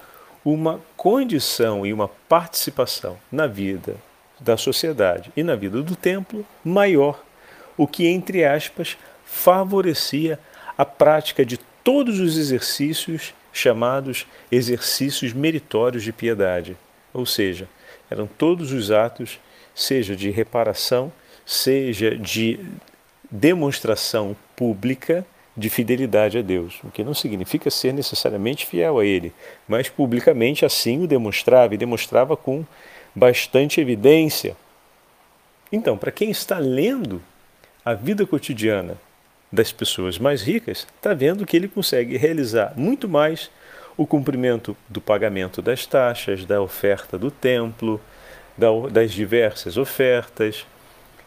uma 0.43 0.79
condição 0.95 1.85
e 1.85 1.91
uma 1.91 2.07
participação 2.07 3.17
na 3.31 3.45
vida 3.45 3.95
da 4.39 4.55
sociedade 4.55 5.31
e 5.35 5.43
na 5.43 5.55
vida 5.55 5.81
do 5.81 5.95
templo 5.95 6.45
maior, 6.63 7.21
o 7.77 7.85
que, 7.85 8.07
entre 8.07 8.45
aspas, 8.45 8.97
favorecia 9.25 10.39
a 10.77 10.85
prática 10.85 11.45
de 11.45 11.57
todos 11.83 12.19
os 12.19 12.37
exercícios 12.37 13.33
chamados 13.51 14.25
exercícios 14.51 15.33
meritórios 15.33 16.03
de 16.03 16.13
piedade, 16.13 16.77
ou 17.13 17.25
seja, 17.25 17.67
eram 18.09 18.27
todos 18.27 18.71
os 18.71 18.91
atos, 18.91 19.39
seja 19.75 20.15
de 20.15 20.29
reparação, 20.29 21.11
seja 21.45 22.15
de 22.15 22.59
demonstração 23.29 24.35
pública 24.59 25.25
de 25.55 25.69
fidelidade 25.69 26.37
a 26.37 26.41
Deus, 26.41 26.81
o 26.83 26.91
que 26.91 27.01
não 27.01 27.13
significa 27.13 27.69
ser 27.69 27.93
necessariamente 27.93 28.65
fiel 28.65 28.99
a 28.99 29.05
Ele, 29.05 29.31
mas 29.65 29.87
publicamente 29.87 30.65
assim 30.65 31.01
o 31.01 31.07
demonstrava 31.07 31.73
e 31.73 31.77
demonstrava 31.77 32.35
com 32.35 32.65
bastante 33.15 33.79
evidência. 33.79 34.57
Então, 35.71 35.97
para 35.97 36.11
quem 36.11 36.29
está 36.29 36.59
lendo 36.59 37.21
a 37.85 37.93
vida 37.93 38.25
cotidiana 38.25 38.97
das 39.49 39.71
pessoas 39.71 40.19
mais 40.19 40.41
ricas, 40.41 40.85
está 40.97 41.13
vendo 41.13 41.45
que 41.45 41.55
ele 41.55 41.69
consegue 41.69 42.17
realizar 42.17 42.73
muito 42.75 43.07
mais 43.07 43.49
o 43.95 44.05
cumprimento 44.05 44.75
do 44.89 44.99
pagamento 44.99 45.61
das 45.61 45.85
taxas, 45.85 46.45
da 46.45 46.61
oferta 46.61 47.17
do 47.17 47.31
templo, 47.31 47.99
das 48.91 49.13
diversas 49.13 49.77
ofertas 49.77 50.65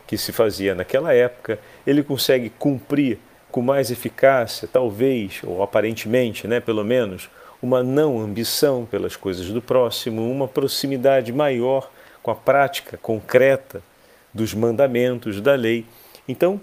que 0.06 0.18
se 0.18 0.32
fazia 0.32 0.74
naquela 0.74 1.12
época. 1.14 1.58
Ele 1.86 2.02
consegue 2.02 2.50
cumprir 2.50 3.18
com 3.50 3.60
mais 3.60 3.90
eficácia, 3.90 4.68
talvez, 4.70 5.40
ou 5.44 5.62
aparentemente, 5.62 6.48
né, 6.48 6.58
pelo 6.58 6.84
menos, 6.84 7.28
uma 7.62 7.82
não 7.82 8.18
ambição 8.18 8.86
pelas 8.86 9.14
coisas 9.14 9.48
do 9.48 9.62
próximo, 9.62 10.28
uma 10.30 10.48
proximidade 10.48 11.32
maior 11.32 11.90
com 12.22 12.30
a 12.30 12.34
prática 12.34 12.96
concreta 12.96 13.82
dos 14.32 14.54
mandamentos 14.54 15.40
da 15.40 15.54
lei. 15.54 15.84
Então, 16.26 16.60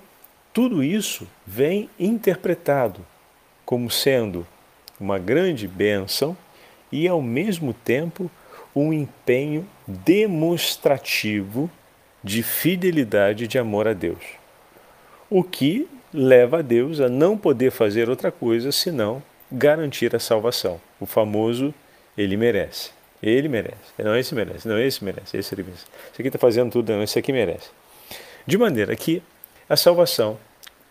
tudo 0.51 0.83
isso 0.83 1.27
vem 1.45 1.89
interpretado 1.99 3.05
como 3.65 3.89
sendo 3.89 4.45
uma 4.99 5.19
grande 5.19 5.67
bênção 5.67 6.35
e, 6.91 7.07
ao 7.07 7.21
mesmo 7.21 7.73
tempo, 7.73 8.29
um 8.75 8.91
empenho 8.91 9.67
demonstrativo 9.87 11.69
de 12.23 12.43
fidelidade 12.43 13.45
e 13.45 13.47
de 13.47 13.57
amor 13.57 13.87
a 13.87 13.93
Deus. 13.93 14.23
O 15.29 15.43
que 15.43 15.87
leva 16.13 16.59
a 16.59 16.61
Deus 16.61 16.99
a 16.99 17.07
não 17.07 17.37
poder 17.37 17.71
fazer 17.71 18.09
outra 18.09 18.31
coisa 18.31 18.71
senão 18.71 19.21
garantir 19.51 20.15
a 20.15 20.19
salvação. 20.19 20.79
O 20.99 21.05
famoso 21.05 21.73
ele 22.17 22.35
merece. 22.35 22.91
Ele 23.21 23.47
merece. 23.47 23.75
Não, 23.97 24.15
esse 24.15 24.33
merece. 24.33 24.67
Não, 24.67 24.79
esse 24.79 25.03
merece. 25.03 25.37
Esse 25.37 25.53
ele 25.53 25.63
merece. 25.63 25.85
Esse 26.11 26.21
aqui 26.21 26.27
está 26.27 26.39
fazendo 26.39 26.71
tudo, 26.71 26.91
não, 26.91 27.03
esse 27.03 27.19
aqui 27.19 27.31
merece. 27.31 27.69
De 28.45 28.57
maneira 28.57 28.95
que 28.95 29.21
a 29.67 29.75
salvação 29.75 30.39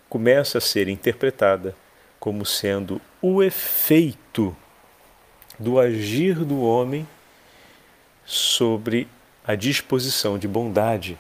começa 0.09 0.59
a 0.59 0.61
ser 0.61 0.89
interpretada 0.89 1.75
como 2.21 2.45
sendo 2.45 3.01
o 3.21 3.43
efeito 3.43 4.57
do 5.59 5.79
agir 5.79 6.35
do 6.45 6.63
homem 6.63 7.07
sobre 8.25 9.09
a 9.49 9.55
disposição 9.55 10.39
de 10.39 10.47
bondade 10.47 11.17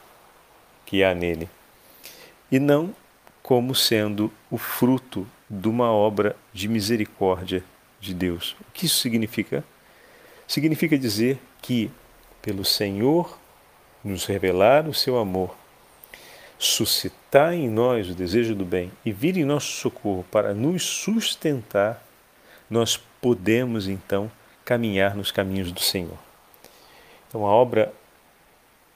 que 0.84 1.02
há 1.02 1.14
nele, 1.14 1.48
e 2.52 2.58
não 2.58 2.94
como 3.42 3.74
sendo 3.74 4.30
o 4.50 4.58
fruto 4.58 5.26
de 5.48 5.66
uma 5.66 5.90
obra 5.90 6.36
de 6.52 6.68
misericórdia 6.68 7.64
de 7.98 8.12
Deus. 8.12 8.54
O 8.60 8.72
que 8.74 8.84
isso 8.84 8.98
significa? 9.00 9.64
Significa 10.46 10.98
dizer 10.98 11.38
que, 11.62 11.90
pelo 12.42 12.66
Senhor 12.66 13.38
nos 14.04 14.26
revelar 14.26 14.86
o 14.86 14.92
seu 14.92 15.16
amor, 15.16 15.56
suscitar 16.58 17.54
em 17.54 17.66
nós 17.66 18.10
o 18.10 18.14
desejo 18.14 18.54
do 18.54 18.64
bem 18.64 18.92
e 19.06 19.10
vir 19.10 19.38
em 19.38 19.44
nosso 19.44 19.72
socorro 19.72 20.22
para 20.30 20.52
nos 20.52 20.82
sustentar, 20.82 22.04
nós 22.68 23.00
podemos 23.22 23.88
então 23.88 24.30
caminhar 24.66 25.16
nos 25.16 25.30
caminhos 25.30 25.72
do 25.72 25.80
Senhor. 25.80 26.18
Então 27.26 27.46
a 27.46 27.50
obra 27.50 27.90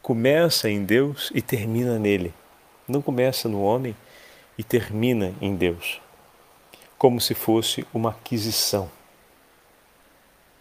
começa 0.02 0.68
em 0.68 0.84
Deus 0.84 1.30
e 1.34 1.40
termina 1.40 1.98
nele. 1.98 2.34
Não 2.86 3.00
começa 3.00 3.48
no 3.48 3.62
homem 3.62 3.96
e 4.58 4.64
termina 4.64 5.32
em 5.40 5.54
Deus 5.54 6.02
como 7.02 7.20
se 7.20 7.34
fosse 7.34 7.84
uma 7.92 8.10
aquisição, 8.10 8.88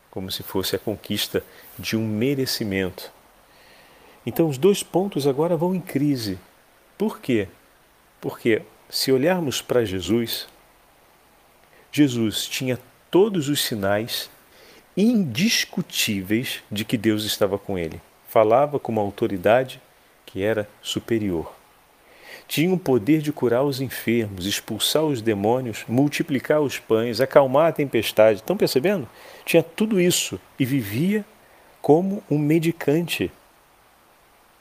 como 0.09 0.31
se 0.31 0.41
fosse 0.41 0.75
a 0.75 0.79
conquista 0.79 1.43
de 1.77 1.95
um 1.95 2.03
merecimento. 2.03 3.11
Então, 4.25 4.49
os 4.49 4.57
dois 4.57 4.81
pontos 4.81 5.27
agora 5.27 5.55
vão 5.55 5.75
em 5.75 5.79
crise. 5.79 6.39
Por 6.97 7.19
quê? 7.19 7.47
Porque, 8.19 8.63
se 8.89 9.11
olharmos 9.11 9.61
para 9.61 9.85
Jesus, 9.85 10.47
Jesus 11.91 12.47
tinha 12.47 12.79
todos 13.11 13.47
os 13.47 13.63
sinais 13.63 14.31
indiscutíveis 14.97 16.63
de 16.71 16.83
que 16.83 16.97
Deus 16.97 17.23
estava 17.23 17.59
com 17.59 17.77
ele. 17.77 18.01
Falava 18.31 18.79
com 18.79 18.91
uma 18.91 19.01
autoridade 19.01 19.79
que 20.25 20.41
era 20.41 20.67
superior 20.81 21.53
tinha 22.51 22.73
o 22.73 22.77
poder 22.77 23.21
de 23.21 23.31
curar 23.31 23.63
os 23.63 23.79
enfermos, 23.79 24.45
expulsar 24.45 25.05
os 25.05 25.21
demônios, 25.21 25.85
multiplicar 25.87 26.59
os 26.59 26.77
pães, 26.77 27.21
acalmar 27.21 27.69
a 27.69 27.71
tempestade. 27.71 28.39
Estão 28.39 28.57
percebendo? 28.57 29.07
Tinha 29.45 29.63
tudo 29.63 30.01
isso 30.01 30.37
e 30.59 30.65
vivia 30.65 31.23
como 31.81 32.21
um 32.29 32.37
medicante. 32.37 33.31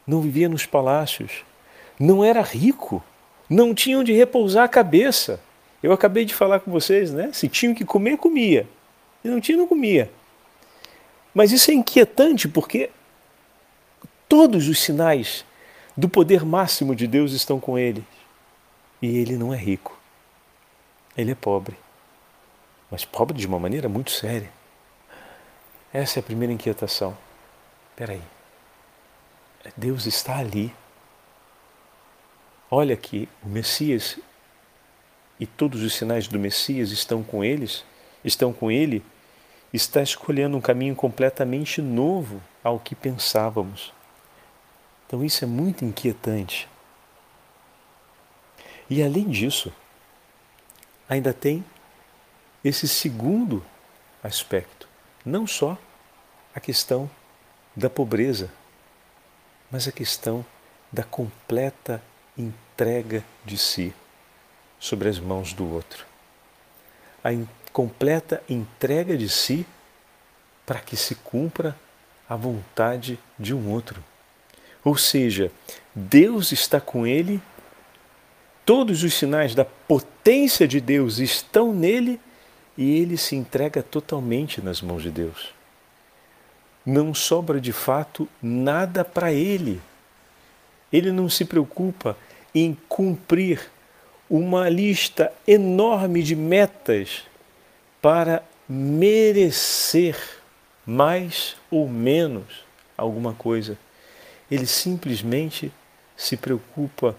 Não 0.06 0.20
vivia 0.20 0.48
nos 0.48 0.66
palácios. 0.66 1.44
Não 1.98 2.24
era 2.24 2.42
rico. 2.42 3.02
Não 3.48 3.74
tinha 3.74 3.98
onde 3.98 4.12
repousar 4.12 4.62
a 4.62 4.68
cabeça. 4.68 5.40
Eu 5.82 5.92
acabei 5.92 6.24
de 6.24 6.32
falar 6.32 6.60
com 6.60 6.70
vocês, 6.70 7.12
né? 7.12 7.30
Se 7.32 7.48
tinham 7.48 7.74
que 7.74 7.84
comer, 7.84 8.18
comia. 8.18 8.68
Se 9.20 9.28
não 9.28 9.40
tinha, 9.40 9.58
não 9.58 9.66
comia. 9.66 10.08
Mas 11.34 11.50
isso 11.50 11.72
é 11.72 11.74
inquietante 11.74 12.46
porque 12.46 12.88
todos 14.30 14.68
os 14.68 14.78
sinais 14.78 15.44
do 15.96 16.08
poder 16.08 16.44
máximo 16.44 16.94
de 16.94 17.08
Deus 17.08 17.32
estão 17.32 17.58
com 17.58 17.76
ele. 17.76 18.06
E 19.02 19.18
ele 19.18 19.36
não 19.36 19.52
é 19.52 19.56
rico. 19.56 19.98
Ele 21.16 21.32
é 21.32 21.34
pobre. 21.34 21.76
Mas 22.88 23.04
pobre 23.04 23.36
de 23.36 23.46
uma 23.48 23.58
maneira 23.58 23.88
muito 23.88 24.12
séria. 24.12 24.48
Essa 25.92 26.18
é 26.18 26.20
a 26.20 26.22
primeira 26.22 26.52
inquietação. 26.52 27.18
Espera 27.90 28.12
aí. 28.12 28.22
Deus 29.76 30.06
está 30.06 30.38
ali. 30.38 30.72
Olha 32.70 32.96
que 32.96 33.28
o 33.42 33.48
Messias 33.48 34.16
e 35.40 35.46
todos 35.46 35.82
os 35.82 35.92
sinais 35.92 36.28
do 36.28 36.38
Messias 36.38 36.92
estão 36.92 37.24
com 37.24 37.42
eles, 37.42 37.84
estão 38.24 38.52
com 38.52 38.70
ele, 38.70 39.02
está 39.72 40.00
escolhendo 40.00 40.56
um 40.56 40.60
caminho 40.60 40.94
completamente 40.94 41.82
novo 41.82 42.40
ao 42.62 42.78
que 42.78 42.94
pensávamos. 42.94 43.92
Então 45.10 45.24
isso 45.24 45.42
é 45.42 45.46
muito 45.48 45.84
inquietante. 45.84 46.68
E 48.88 49.02
além 49.02 49.28
disso, 49.28 49.72
ainda 51.08 51.32
tem 51.32 51.64
esse 52.62 52.86
segundo 52.86 53.66
aspecto, 54.22 54.88
não 55.26 55.48
só 55.48 55.76
a 56.54 56.60
questão 56.60 57.10
da 57.74 57.90
pobreza, 57.90 58.52
mas 59.68 59.88
a 59.88 59.92
questão 59.92 60.46
da 60.92 61.02
completa 61.02 62.00
entrega 62.38 63.24
de 63.44 63.58
si 63.58 63.92
sobre 64.78 65.08
as 65.08 65.18
mãos 65.18 65.52
do 65.52 65.68
outro. 65.68 66.06
A 67.24 67.32
in 67.32 67.48
completa 67.72 68.44
entrega 68.48 69.18
de 69.18 69.28
si 69.28 69.66
para 70.64 70.78
que 70.78 70.96
se 70.96 71.16
cumpra 71.16 71.76
a 72.28 72.36
vontade 72.36 73.18
de 73.36 73.52
um 73.52 73.72
outro. 73.72 74.04
Ou 74.84 74.96
seja, 74.96 75.50
Deus 75.94 76.52
está 76.52 76.80
com 76.80 77.06
ele, 77.06 77.40
todos 78.64 79.02
os 79.02 79.14
sinais 79.14 79.54
da 79.54 79.64
potência 79.64 80.66
de 80.66 80.80
Deus 80.80 81.18
estão 81.18 81.72
nele 81.72 82.20
e 82.76 82.98
ele 82.98 83.16
se 83.16 83.36
entrega 83.36 83.82
totalmente 83.82 84.62
nas 84.62 84.80
mãos 84.80 85.02
de 85.02 85.10
Deus. 85.10 85.52
Não 86.84 87.12
sobra 87.12 87.60
de 87.60 87.72
fato 87.72 88.28
nada 88.42 89.04
para 89.04 89.32
ele. 89.32 89.80
Ele 90.92 91.12
não 91.12 91.28
se 91.28 91.44
preocupa 91.44 92.16
em 92.54 92.76
cumprir 92.88 93.70
uma 94.28 94.68
lista 94.68 95.32
enorme 95.46 96.22
de 96.22 96.34
metas 96.34 97.22
para 98.00 98.42
merecer 98.68 100.16
mais 100.86 101.56
ou 101.70 101.88
menos 101.88 102.64
alguma 102.96 103.34
coisa. 103.34 103.76
Ele 104.50 104.66
simplesmente 104.66 105.72
se 106.16 106.36
preocupa 106.36 107.16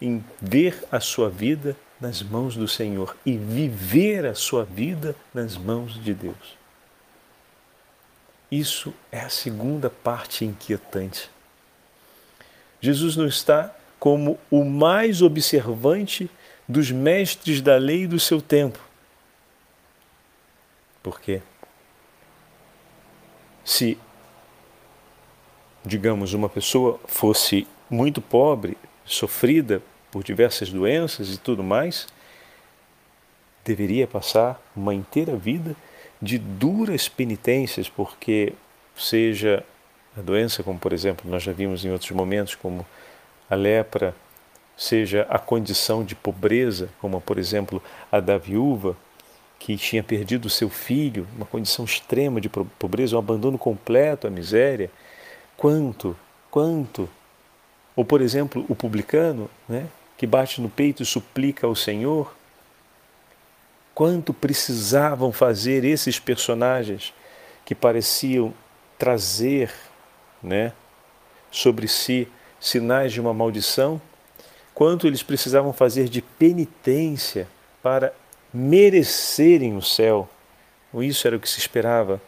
em 0.00 0.24
ver 0.40 0.84
a 0.90 1.00
sua 1.00 1.30
vida 1.30 1.76
nas 2.00 2.22
mãos 2.22 2.56
do 2.56 2.66
Senhor 2.66 3.16
e 3.24 3.36
viver 3.36 4.26
a 4.26 4.34
sua 4.34 4.64
vida 4.64 5.14
nas 5.32 5.56
mãos 5.56 6.02
de 6.02 6.12
Deus. 6.12 6.58
Isso 8.50 8.92
é 9.10 9.20
a 9.20 9.30
segunda 9.30 9.88
parte 9.88 10.44
inquietante. 10.44 11.30
Jesus 12.80 13.16
não 13.16 13.26
está 13.26 13.74
como 13.98 14.38
o 14.50 14.64
mais 14.64 15.22
observante 15.22 16.28
dos 16.68 16.90
mestres 16.90 17.60
da 17.60 17.76
lei 17.76 18.06
do 18.06 18.18
seu 18.18 18.42
tempo. 18.42 18.80
Por 21.02 21.20
quê? 21.20 21.40
Se, 23.64 23.96
digamos, 25.84 26.34
uma 26.34 26.48
pessoa 26.48 26.98
fosse 27.06 27.66
muito 27.90 28.20
pobre, 28.20 28.76
sofrida 29.04 29.82
por 30.10 30.22
diversas 30.22 30.70
doenças 30.70 31.34
e 31.34 31.38
tudo 31.38 31.62
mais, 31.62 32.06
deveria 33.64 34.06
passar 34.06 34.60
uma 34.74 34.94
inteira 34.94 35.36
vida 35.36 35.74
de 36.20 36.38
duras 36.38 37.08
penitências, 37.08 37.88
porque 37.88 38.52
seja 38.96 39.64
a 40.16 40.20
doença, 40.20 40.62
como 40.62 40.78
por 40.78 40.92
exemplo 40.92 41.30
nós 41.30 41.42
já 41.42 41.52
vimos 41.52 41.84
em 41.84 41.90
outros 41.90 42.10
momentos, 42.12 42.54
como 42.54 42.86
a 43.48 43.54
lepra, 43.54 44.14
seja 44.76 45.26
a 45.28 45.38
condição 45.38 46.04
de 46.04 46.14
pobreza, 46.14 46.88
como 47.00 47.20
por 47.20 47.38
exemplo 47.38 47.82
a 48.10 48.20
da 48.20 48.38
viúva 48.38 48.96
que 49.58 49.76
tinha 49.76 50.02
perdido 50.02 50.50
seu 50.50 50.68
filho, 50.68 51.26
uma 51.36 51.46
condição 51.46 51.84
extrema 51.84 52.40
de 52.40 52.48
pobreza, 52.48 53.14
um 53.14 53.18
abandono 53.18 53.56
completo 53.56 54.26
à 54.26 54.30
miséria, 54.30 54.90
quanto, 55.62 56.16
quanto, 56.50 57.08
ou 57.94 58.04
por 58.04 58.20
exemplo 58.20 58.66
o 58.68 58.74
publicano, 58.74 59.48
né, 59.68 59.86
que 60.18 60.26
bate 60.26 60.60
no 60.60 60.68
peito 60.68 61.04
e 61.04 61.06
suplica 61.06 61.68
ao 61.68 61.76
Senhor, 61.76 62.34
quanto 63.94 64.34
precisavam 64.34 65.30
fazer 65.30 65.84
esses 65.84 66.18
personagens 66.18 67.14
que 67.64 67.76
pareciam 67.76 68.52
trazer, 68.98 69.72
né, 70.42 70.72
sobre 71.48 71.86
si 71.86 72.26
sinais 72.58 73.12
de 73.12 73.20
uma 73.20 73.32
maldição, 73.32 74.02
quanto 74.74 75.06
eles 75.06 75.22
precisavam 75.22 75.72
fazer 75.72 76.08
de 76.08 76.22
penitência 76.22 77.46
para 77.80 78.12
merecerem 78.52 79.76
o 79.76 79.82
céu. 79.82 80.28
Isso 80.94 81.24
era 81.24 81.36
o 81.36 81.40
que 81.40 81.48
se 81.48 81.60
esperava. 81.60 82.20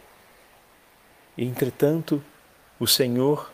Entretanto, 1.36 2.22
o 2.78 2.86
Senhor, 2.86 3.50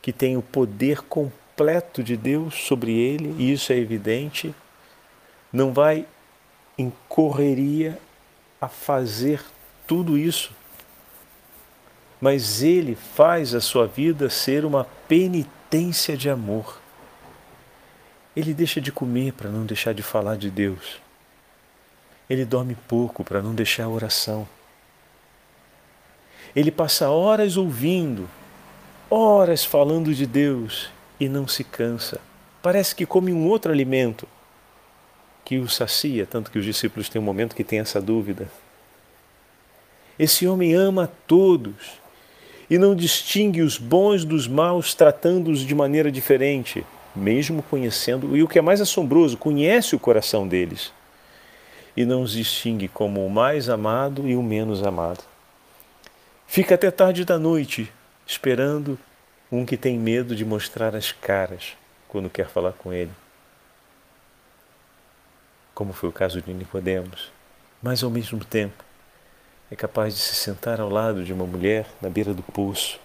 que 0.00 0.12
tem 0.12 0.36
o 0.36 0.42
poder 0.42 1.02
completo 1.02 2.02
de 2.02 2.16
Deus 2.16 2.54
sobre 2.54 2.92
ele, 2.92 3.34
e 3.38 3.52
isso 3.52 3.72
é 3.72 3.76
evidente, 3.76 4.54
não 5.52 5.72
vai 5.72 6.06
em 6.78 6.92
correria 7.08 7.98
a 8.60 8.68
fazer 8.68 9.42
tudo 9.86 10.18
isso. 10.18 10.52
Mas 12.20 12.62
ele 12.62 12.94
faz 12.94 13.54
a 13.54 13.60
sua 13.60 13.86
vida 13.86 14.28
ser 14.30 14.64
uma 14.64 14.84
penitência 15.06 16.16
de 16.16 16.28
amor. 16.28 16.80
Ele 18.34 18.52
deixa 18.52 18.80
de 18.80 18.92
comer 18.92 19.32
para 19.32 19.50
não 19.50 19.64
deixar 19.64 19.94
de 19.94 20.02
falar 20.02 20.36
de 20.36 20.50
Deus. 20.50 21.00
Ele 22.28 22.44
dorme 22.44 22.76
pouco 22.88 23.22
para 23.22 23.40
não 23.40 23.54
deixar 23.54 23.84
a 23.84 23.88
oração. 23.88 24.46
Ele 26.54 26.70
passa 26.70 27.10
horas 27.10 27.56
ouvindo, 27.56 28.28
horas 29.10 29.64
falando 29.64 30.14
de 30.14 30.26
Deus 30.26 30.90
e 31.18 31.28
não 31.28 31.46
se 31.46 31.64
cansa. 31.64 32.20
Parece 32.62 32.94
que 32.94 33.06
come 33.06 33.32
um 33.32 33.46
outro 33.48 33.72
alimento 33.72 34.26
que 35.44 35.58
o 35.58 35.68
sacia, 35.68 36.26
tanto 36.26 36.50
que 36.50 36.58
os 36.58 36.64
discípulos 36.64 37.08
têm 37.08 37.20
um 37.20 37.24
momento 37.24 37.54
que 37.54 37.62
tem 37.62 37.78
essa 37.78 38.00
dúvida. 38.00 38.48
Esse 40.18 40.46
homem 40.46 40.74
ama 40.74 41.04
a 41.04 41.08
todos 41.26 42.00
e 42.68 42.78
não 42.78 42.94
distingue 42.94 43.62
os 43.62 43.78
bons 43.78 44.24
dos 44.24 44.48
maus, 44.48 44.94
tratando-os 44.94 45.60
de 45.60 45.74
maneira 45.74 46.10
diferente, 46.10 46.84
mesmo 47.14 47.62
conhecendo, 47.62 48.36
e 48.36 48.42
o 48.42 48.48
que 48.48 48.58
é 48.58 48.62
mais 48.62 48.80
assombroso, 48.80 49.36
conhece 49.36 49.94
o 49.94 50.00
coração 50.00 50.48
deles 50.48 50.92
e 51.96 52.04
não 52.04 52.22
os 52.22 52.32
distingue 52.32 52.88
como 52.88 53.24
o 53.24 53.30
mais 53.30 53.68
amado 53.68 54.28
e 54.28 54.36
o 54.36 54.42
menos 54.42 54.82
amado. 54.82 55.24
Fica 56.46 56.74
até 56.74 56.90
tarde 56.90 57.24
da 57.24 57.38
noite 57.38 57.90
esperando 58.26 58.98
um 59.50 59.64
que 59.64 59.76
tem 59.76 59.96
medo 59.98 60.34
de 60.34 60.44
mostrar 60.44 60.96
as 60.96 61.12
caras 61.12 61.76
quando 62.08 62.28
quer 62.28 62.48
falar 62.48 62.72
com 62.72 62.92
ele. 62.92 63.12
Como 65.72 65.92
foi 65.92 66.08
o 66.08 66.12
caso 66.12 66.42
de 66.42 66.52
Nicodemos, 66.52 67.30
mas 67.80 68.02
ao 68.02 68.10
mesmo 68.10 68.44
tempo 68.44 68.84
é 69.70 69.76
capaz 69.76 70.14
de 70.14 70.20
se 70.20 70.34
sentar 70.34 70.80
ao 70.80 70.88
lado 70.88 71.24
de 71.24 71.32
uma 71.32 71.46
mulher 71.46 71.86
na 72.00 72.10
beira 72.10 72.34
do 72.34 72.42
poço 72.42 72.98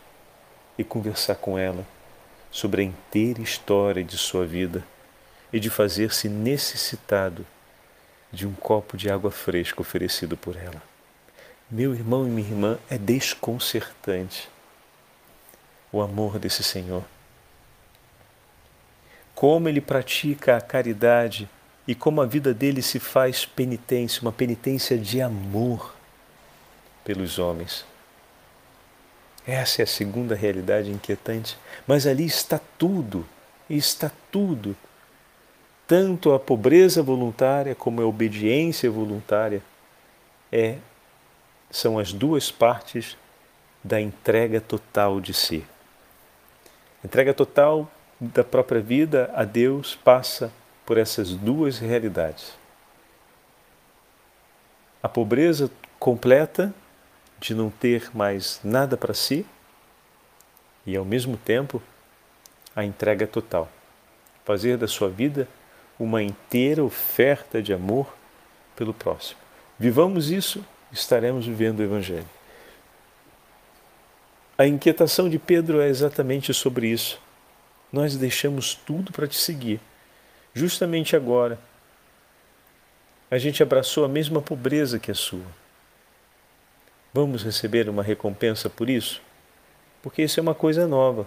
e 0.78 0.84
conversar 0.84 1.36
com 1.36 1.58
ela 1.58 1.86
sobre 2.50 2.82
a 2.82 2.86
inteira 2.86 3.42
história 3.42 4.04
de 4.04 4.18
sua 4.18 4.46
vida 4.46 4.84
e 5.54 5.60
de 5.60 5.70
fazer-se 5.70 6.28
necessitado 6.28 7.46
de 8.32 8.48
um 8.48 8.54
copo 8.54 8.98
de 8.98 9.10
água 9.10 9.30
fresca 9.30 9.82
oferecido 9.82 10.38
por 10.38 10.56
ela. 10.56 10.82
Meu 11.70 11.94
irmão 11.94 12.26
e 12.26 12.30
minha 12.30 12.48
irmã, 12.48 12.80
é 12.90 12.98
desconcertante 12.98 14.50
o 15.92 16.02
amor 16.02 16.40
desse 16.40 16.64
Senhor. 16.64 17.04
Como 19.36 19.68
ele 19.68 19.82
pratica 19.82 20.58
a 20.58 20.62
caridade 20.62 21.50
e 21.88 21.96
como 21.96 22.22
a 22.22 22.26
vida 22.26 22.54
dele 22.54 22.82
se 22.82 23.00
faz 23.00 23.46
penitência, 23.46 24.22
uma 24.22 24.32
penitência 24.32 24.98
de 24.98 25.22
amor 25.22 25.96
pelos 27.04 27.40
homens. 27.40 27.86
Essa 29.46 29.82
é 29.82 29.84
a 29.84 29.88
segunda 29.88 30.36
realidade 30.36 30.92
inquietante, 30.92 31.58
mas 31.88 32.06
ali 32.06 32.26
está 32.26 32.60
tudo, 32.78 33.26
está 33.70 34.12
tudo 34.32 34.76
tanto 35.92 36.32
a 36.32 36.40
pobreza 36.40 37.04
voluntária 37.04 37.76
como 37.76 38.02
a 38.02 38.06
obediência 38.06 38.90
voluntária 38.90 39.62
é 40.50 40.78
são 41.70 42.00
as 42.00 42.14
duas 42.14 42.50
partes 42.50 43.18
da 43.84 44.00
entrega 44.00 44.62
total 44.62 45.20
de 45.20 45.34
si. 45.34 45.66
Entrega 47.04 47.34
total 47.34 47.90
da 48.20 48.44
própria 48.44 48.80
vida 48.80 49.32
a 49.34 49.44
Deus 49.44 49.96
passa 49.96 50.52
por 50.86 50.98
essas 50.98 51.34
duas 51.34 51.80
realidades. 51.80 52.54
A 55.02 55.10
pobreza 55.10 55.72
completa 56.00 56.74
de 57.40 57.56
não 57.56 57.72
ter 57.72 58.16
mais 58.16 58.60
nada 58.64 58.96
para 58.96 59.16
si 59.16 59.46
e, 60.86 60.96
ao 60.96 61.04
mesmo 61.04 61.38
tempo, 61.38 61.82
a 62.76 62.86
entrega 62.86 63.26
total. 63.26 63.68
Fazer 64.46 64.78
da 64.78 64.88
sua 64.88 65.10
vida 65.10 65.48
uma 66.00 66.22
inteira 66.22 66.84
oferta 66.84 67.62
de 67.62 67.74
amor 67.74 68.14
pelo 68.76 68.94
próximo. 68.94 69.40
Vivamos 69.78 70.30
isso, 70.30 70.64
estaremos 70.92 71.46
vivendo 71.48 71.80
o 71.80 71.84
Evangelho. 71.84 72.41
A 74.62 74.68
inquietação 74.68 75.28
de 75.28 75.40
Pedro 75.40 75.82
é 75.82 75.88
exatamente 75.88 76.54
sobre 76.54 76.88
isso. 76.88 77.20
Nós 77.92 78.16
deixamos 78.16 78.76
tudo 78.76 79.12
para 79.12 79.28
te 79.28 79.36
seguir. 79.36 79.80
Justamente 80.54 81.16
agora, 81.16 81.58
a 83.32 83.40
gente 83.40 83.64
abraçou 83.64 84.06
a 84.06 84.08
mesma 84.08 84.40
pobreza 84.40 85.00
que 85.00 85.10
a 85.10 85.16
sua. 85.16 85.48
Vamos 87.12 87.42
receber 87.42 87.90
uma 87.90 88.04
recompensa 88.04 88.70
por 88.70 88.88
isso? 88.88 89.20
Porque 90.00 90.22
isso 90.22 90.40
é 90.40 90.44
uma 90.44 90.54
coisa 90.54 90.88
nova. 90.88 91.26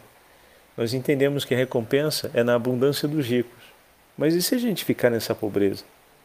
Nós 0.76 0.94
entendemos 0.94 1.44
que 1.44 1.54
a 1.54 1.58
recompensa 1.58 2.30
é 2.34 2.44
na 2.44 2.54
abundância 2.54 3.08
dos 3.08 3.26
ricos. 3.26 3.64
Mas 4.16 4.34
e 4.34 4.42
se 4.42 4.54
a 4.54 4.58
gente 4.58 4.84
ficar 4.84 5.10
nessa 5.10 5.34
pobreza 5.34 5.82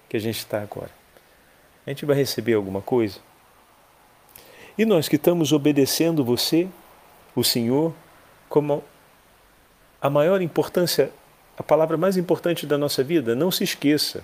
que 0.07 0.15
a 0.15 0.21
gente 0.21 0.37
está 0.37 0.61
agora? 0.61 0.91
A 1.87 1.89
gente 1.89 2.05
vai 2.05 2.15
receber 2.15 2.53
alguma 2.53 2.83
coisa? 2.83 3.17
E 4.77 4.85
nós 4.85 5.07
que 5.09 5.15
estamos 5.15 5.51
obedecendo 5.51 6.23
você, 6.23 6.69
o 7.35 7.43
Senhor, 7.43 7.93
como 8.47 8.83
a 10.01 10.09
maior 10.09 10.41
importância, 10.41 11.11
a 11.57 11.63
palavra 11.63 11.97
mais 11.97 12.17
importante 12.17 12.65
da 12.65 12.77
nossa 12.77 13.03
vida, 13.03 13.35
não 13.35 13.51
se 13.51 13.63
esqueça. 13.63 14.23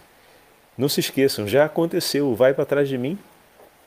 Não 0.78 0.90
se 0.90 1.00
esqueçam, 1.00 1.48
já 1.48 1.66
aconteceu, 1.66 2.36
vai 2.36 2.54
para 2.54 2.66
trás 2.66 2.90
de 2.90 2.98
mim, 2.98 3.18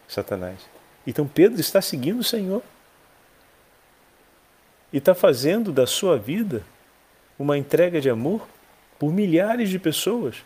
Satanás. 0.07 0.59
Então 1.07 1.27
Pedro 1.27 1.61
está 1.61 1.83
seguindo 1.83 2.21
o 2.21 2.25
Senhor 2.25 2.63
e 4.93 4.97
está 4.97 5.15
fazendo 5.15 5.71
da 5.71 5.87
sua 5.87 6.17
vida 6.17 6.63
uma 7.39 7.59
entrega 7.59 8.01
de 8.01 8.09
amor 8.09 8.47
por 8.99 9.13
milhares 9.13 9.69
de 9.69 9.79
pessoas, 9.79 10.37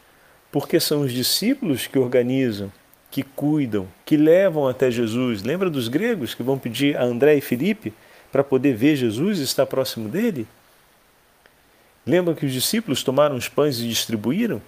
porque 0.50 0.80
são 0.80 1.02
os 1.02 1.12
discípulos 1.12 1.86
que 1.86 1.98
organizam, 1.98 2.72
que 3.10 3.22
cuidam, 3.22 3.88
que 4.04 4.16
levam 4.16 4.66
até 4.66 4.90
Jesus. 4.90 5.42
Lembra 5.42 5.70
dos 5.70 5.86
gregos 5.88 6.34
que 6.34 6.42
vão 6.42 6.58
pedir 6.58 6.96
a 6.96 7.04
André 7.04 7.36
e 7.36 7.40
Felipe 7.40 7.94
para 8.32 8.42
poder 8.42 8.74
ver 8.74 8.96
Jesus 8.96 9.38
e 9.38 9.42
estar 9.42 9.66
próximo 9.66 10.08
dele? 10.08 10.48
Lembra 12.04 12.34
que 12.34 12.46
os 12.46 12.52
discípulos 12.52 13.04
tomaram 13.04 13.36
os 13.36 13.48
pães 13.48 13.78
e 13.78 13.86
distribuíram? 13.86 14.60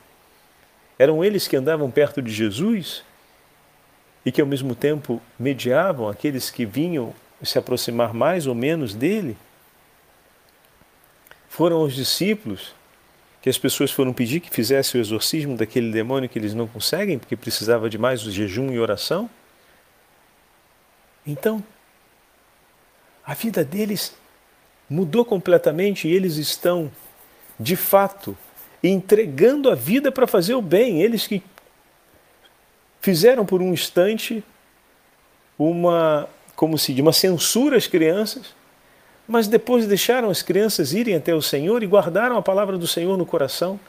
Eram 0.98 1.24
eles 1.24 1.48
que 1.48 1.56
andavam 1.56 1.90
perto 1.90 2.22
de 2.22 2.30
Jesus 2.30 3.02
e 4.24 4.30
que 4.30 4.40
ao 4.40 4.46
mesmo 4.46 4.74
tempo 4.74 5.20
mediavam 5.38 6.08
aqueles 6.08 6.50
que 6.50 6.64
vinham 6.64 7.12
se 7.42 7.58
aproximar 7.58 8.14
mais 8.14 8.46
ou 8.46 8.54
menos 8.54 8.94
dele? 8.94 9.36
Foram 11.48 11.82
os 11.82 11.94
discípulos 11.94 12.74
que 13.42 13.48
as 13.50 13.58
pessoas 13.58 13.90
foram 13.90 14.12
pedir 14.12 14.40
que 14.40 14.50
fizesse 14.50 14.96
o 14.96 15.00
exorcismo 15.00 15.56
daquele 15.56 15.90
demônio 15.90 16.28
que 16.28 16.38
eles 16.38 16.54
não 16.54 16.66
conseguem 16.66 17.18
porque 17.18 17.36
precisava 17.36 17.90
de 17.90 17.98
mais 17.98 18.24
o 18.24 18.30
jejum 18.30 18.70
e 18.70 18.78
oração? 18.78 19.28
Então, 21.26 21.62
a 23.26 23.34
vida 23.34 23.64
deles 23.64 24.14
mudou 24.88 25.24
completamente 25.24 26.08
e 26.08 26.12
eles 26.12 26.36
estão, 26.36 26.90
de 27.58 27.76
fato, 27.76 28.36
entregando 28.82 29.70
a 29.70 29.74
vida 29.74 30.12
para 30.12 30.26
fazer 30.26 30.54
o 30.54 30.62
bem. 30.62 31.00
Eles 31.00 31.26
que 31.26 31.42
fizeram 33.00 33.46
por 33.46 33.62
um 33.62 33.72
instante 33.72 34.44
uma, 35.58 36.28
como 36.54 36.76
se 36.78 36.92
diz, 36.92 37.02
uma 37.02 37.12
censura 37.12 37.76
às 37.76 37.86
crianças 37.86 38.54
mas 39.26 39.48
depois 39.48 39.86
deixaram 39.86 40.28
as 40.30 40.42
crianças 40.42 40.92
irem 40.92 41.14
até 41.14 41.34
o 41.34 41.40
Senhor 41.40 41.82
e 41.82 41.86
guardaram 41.86 42.36
a 42.36 42.42
palavra 42.42 42.76
do 42.76 42.86
Senhor 42.86 43.16
no 43.16 43.24
coração. 43.24 43.80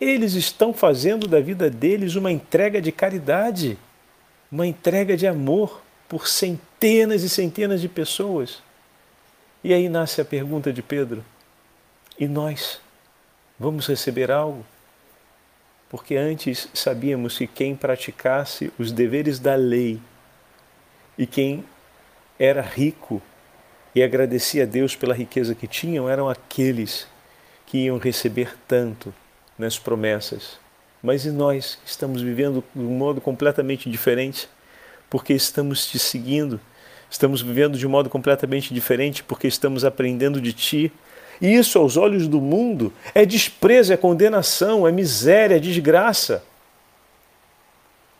Eles 0.00 0.34
estão 0.34 0.72
fazendo 0.72 1.26
da 1.26 1.40
vida 1.40 1.68
deles 1.68 2.14
uma 2.14 2.30
entrega 2.30 2.80
de 2.80 2.92
caridade, 2.92 3.76
uma 4.50 4.66
entrega 4.66 5.16
de 5.16 5.26
amor 5.26 5.82
por 6.08 6.28
centenas 6.28 7.22
e 7.22 7.28
centenas 7.28 7.80
de 7.80 7.88
pessoas. 7.88 8.62
E 9.66 9.74
aí 9.74 9.88
nasce 9.88 10.20
a 10.20 10.24
pergunta 10.24 10.72
de 10.72 10.80
Pedro: 10.80 11.24
e 12.16 12.28
nós? 12.28 12.80
Vamos 13.58 13.88
receber 13.88 14.30
algo? 14.30 14.64
Porque 15.90 16.14
antes 16.14 16.68
sabíamos 16.72 17.36
que 17.36 17.48
quem 17.48 17.74
praticasse 17.74 18.72
os 18.78 18.92
deveres 18.92 19.40
da 19.40 19.56
lei 19.56 20.00
e 21.18 21.26
quem 21.26 21.64
era 22.38 22.62
rico 22.62 23.20
e 23.92 24.04
agradecia 24.04 24.62
a 24.62 24.66
Deus 24.66 24.94
pela 24.94 25.12
riqueza 25.12 25.52
que 25.52 25.66
tinham 25.66 26.08
eram 26.08 26.28
aqueles 26.28 27.08
que 27.66 27.86
iam 27.86 27.98
receber 27.98 28.56
tanto 28.68 29.12
nas 29.58 29.76
promessas. 29.76 30.60
Mas 31.02 31.24
e 31.24 31.32
nós 31.32 31.76
estamos 31.84 32.22
vivendo 32.22 32.62
de 32.72 32.84
um 32.84 32.96
modo 32.96 33.20
completamente 33.20 33.90
diferente, 33.90 34.48
porque 35.10 35.32
estamos 35.32 35.88
te 35.88 35.98
seguindo, 35.98 36.60
estamos 37.16 37.42
vivendo 37.42 37.78
de 37.78 37.86
um 37.86 37.90
modo 37.90 38.08
completamente 38.10 38.72
diferente, 38.72 39.22
porque 39.24 39.48
estamos 39.48 39.84
aprendendo 39.84 40.40
de 40.40 40.52
ti. 40.52 40.92
E 41.40 41.54
isso, 41.54 41.78
aos 41.78 41.96
olhos 41.96 42.28
do 42.28 42.40
mundo, 42.40 42.92
é 43.14 43.26
desprezo, 43.26 43.92
é 43.92 43.96
condenação, 43.96 44.86
é 44.86 44.92
miséria, 44.92 45.56
é 45.56 45.58
desgraça. 45.58 46.44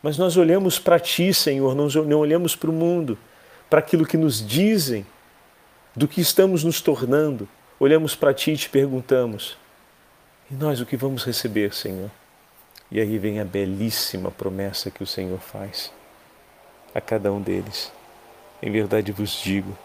Mas 0.01 0.17
nós 0.17 0.35
olhamos 0.35 0.77
para 0.79 0.99
ti, 0.99 1.33
Senhor, 1.33 1.75
não 1.75 2.19
olhamos 2.19 2.55
para 2.55 2.69
o 2.69 2.73
mundo, 2.73 3.17
para 3.69 3.79
aquilo 3.79 4.05
que 4.05 4.17
nos 4.17 4.45
dizem 4.45 5.05
do 5.95 6.07
que 6.07 6.21
estamos 6.21 6.63
nos 6.63 6.79
tornando, 6.79 7.47
olhamos 7.79 8.15
para 8.15 8.33
Ti 8.33 8.51
e 8.51 8.57
te 8.57 8.69
perguntamos: 8.69 9.57
e 10.49 10.53
nós 10.53 10.79
o 10.79 10.85
que 10.85 10.95
vamos 10.95 11.23
receber, 11.23 11.73
Senhor? 11.73 12.11
E 12.91 12.99
aí 12.99 13.17
vem 13.17 13.39
a 13.39 13.45
belíssima 13.45 14.31
promessa 14.31 14.91
que 14.91 15.03
o 15.03 15.07
Senhor 15.07 15.39
faz 15.39 15.91
a 16.93 17.01
cada 17.01 17.31
um 17.33 17.41
deles. 17.41 17.91
Em 18.61 18.71
verdade 18.71 19.11
vos 19.11 19.31
digo: 19.41 19.77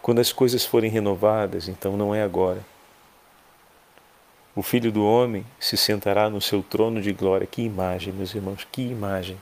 quando 0.00 0.20
as 0.20 0.32
coisas 0.32 0.64
forem 0.64 0.90
renovadas, 0.90 1.68
então 1.68 1.96
não 1.96 2.14
é 2.14 2.22
agora. 2.22 2.64
O 4.56 4.62
Filho 4.62 4.90
do 4.90 5.04
Homem 5.04 5.46
se 5.58 5.76
sentará 5.76 6.28
no 6.28 6.40
seu 6.40 6.62
trono 6.62 7.00
de 7.00 7.12
glória. 7.12 7.46
Que 7.46 7.62
imagem, 7.62 8.12
meus 8.12 8.34
irmãos, 8.34 8.66
que 8.70 8.82
imagem! 8.82 9.40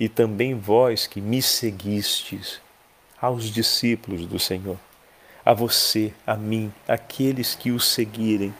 E 0.00 0.08
também 0.08 0.54
vós 0.54 1.06
que 1.06 1.20
me 1.20 1.42
seguistes, 1.42 2.60
aos 3.20 3.44
discípulos 3.44 4.26
do 4.26 4.38
Senhor, 4.38 4.78
a 5.44 5.52
você, 5.52 6.12
a 6.26 6.36
mim, 6.36 6.72
aqueles 6.86 7.54
que 7.54 7.70
o 7.70 7.78
seguirem. 7.78 8.54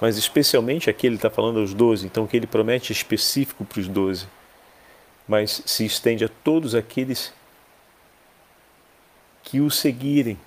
Mas 0.00 0.16
especialmente 0.16 0.90
aqui 0.90 1.06
ele 1.06 1.16
está 1.16 1.30
falando 1.30 1.60
aos 1.60 1.72
doze, 1.72 2.06
então 2.06 2.24
o 2.24 2.28
que 2.28 2.36
ele 2.36 2.46
promete 2.46 2.92
é 2.92 2.94
específico 2.94 3.64
para 3.64 3.80
os 3.80 3.88
doze, 3.88 4.26
mas 5.26 5.62
se 5.66 5.84
estende 5.84 6.24
a 6.24 6.28
todos 6.28 6.74
aqueles 6.74 7.32
que 9.42 9.60
o 9.60 9.70
seguirem. 9.70 10.38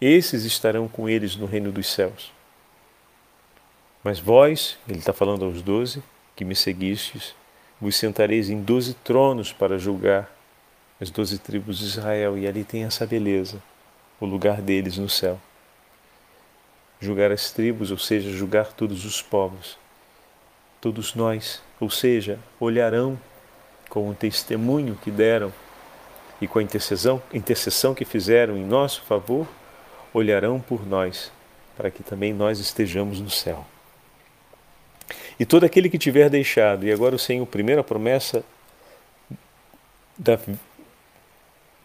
Esses 0.00 0.44
estarão 0.44 0.88
com 0.88 1.08
eles 1.08 1.36
no 1.36 1.46
reino 1.46 1.72
dos 1.72 1.86
céus. 1.88 2.32
Mas 4.02 4.18
vós, 4.18 4.78
ele 4.88 4.98
está 4.98 5.12
falando 5.12 5.44
aos 5.44 5.60
doze, 5.60 6.02
que 6.36 6.44
me 6.44 6.54
seguistes, 6.54 7.34
vos 7.80 7.96
sentareis 7.96 8.48
em 8.48 8.62
doze 8.62 8.94
tronos 8.94 9.52
para 9.52 9.78
julgar 9.78 10.30
as 11.00 11.10
doze 11.10 11.38
tribos 11.38 11.78
de 11.78 11.84
Israel, 11.84 12.36
e 12.38 12.46
ali 12.46 12.64
tem 12.64 12.84
essa 12.84 13.06
beleza, 13.06 13.62
o 14.20 14.26
lugar 14.26 14.60
deles 14.60 14.98
no 14.98 15.08
céu. 15.08 15.40
Julgar 17.00 17.30
as 17.30 17.50
tribos, 17.52 17.90
ou 17.90 17.98
seja, 17.98 18.30
julgar 18.30 18.72
todos 18.72 19.04
os 19.04 19.22
povos, 19.22 19.78
todos 20.80 21.14
nós, 21.14 21.62
ou 21.80 21.90
seja, 21.90 22.38
olharão 22.58 23.18
com 23.88 24.08
o 24.08 24.14
testemunho 24.14 24.98
que 25.02 25.10
deram 25.10 25.52
e 26.40 26.46
com 26.46 26.58
a 26.58 26.62
intercessão, 26.62 27.22
intercessão 27.32 27.94
que 27.94 28.04
fizeram 28.04 28.56
em 28.56 28.64
nosso 28.64 29.02
favor, 29.02 29.46
olharão 30.12 30.60
por 30.60 30.86
nós, 30.86 31.32
para 31.76 31.90
que 31.90 32.02
também 32.02 32.32
nós 32.32 32.58
estejamos 32.58 33.20
no 33.20 33.30
céu. 33.30 33.66
E 35.38 35.46
todo 35.46 35.64
aquele 35.64 35.88
que 35.88 35.98
tiver 35.98 36.28
deixado, 36.28 36.84
e 36.84 36.92
agora 36.92 37.14
o 37.14 37.18
Senhor, 37.18 37.46
primeira 37.46 37.82
promessa 37.82 38.44
da 40.16 40.38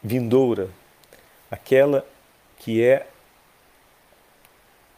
vindoura, 0.04 0.70
aquela 1.50 2.06
que 2.58 2.84
é 2.84 3.08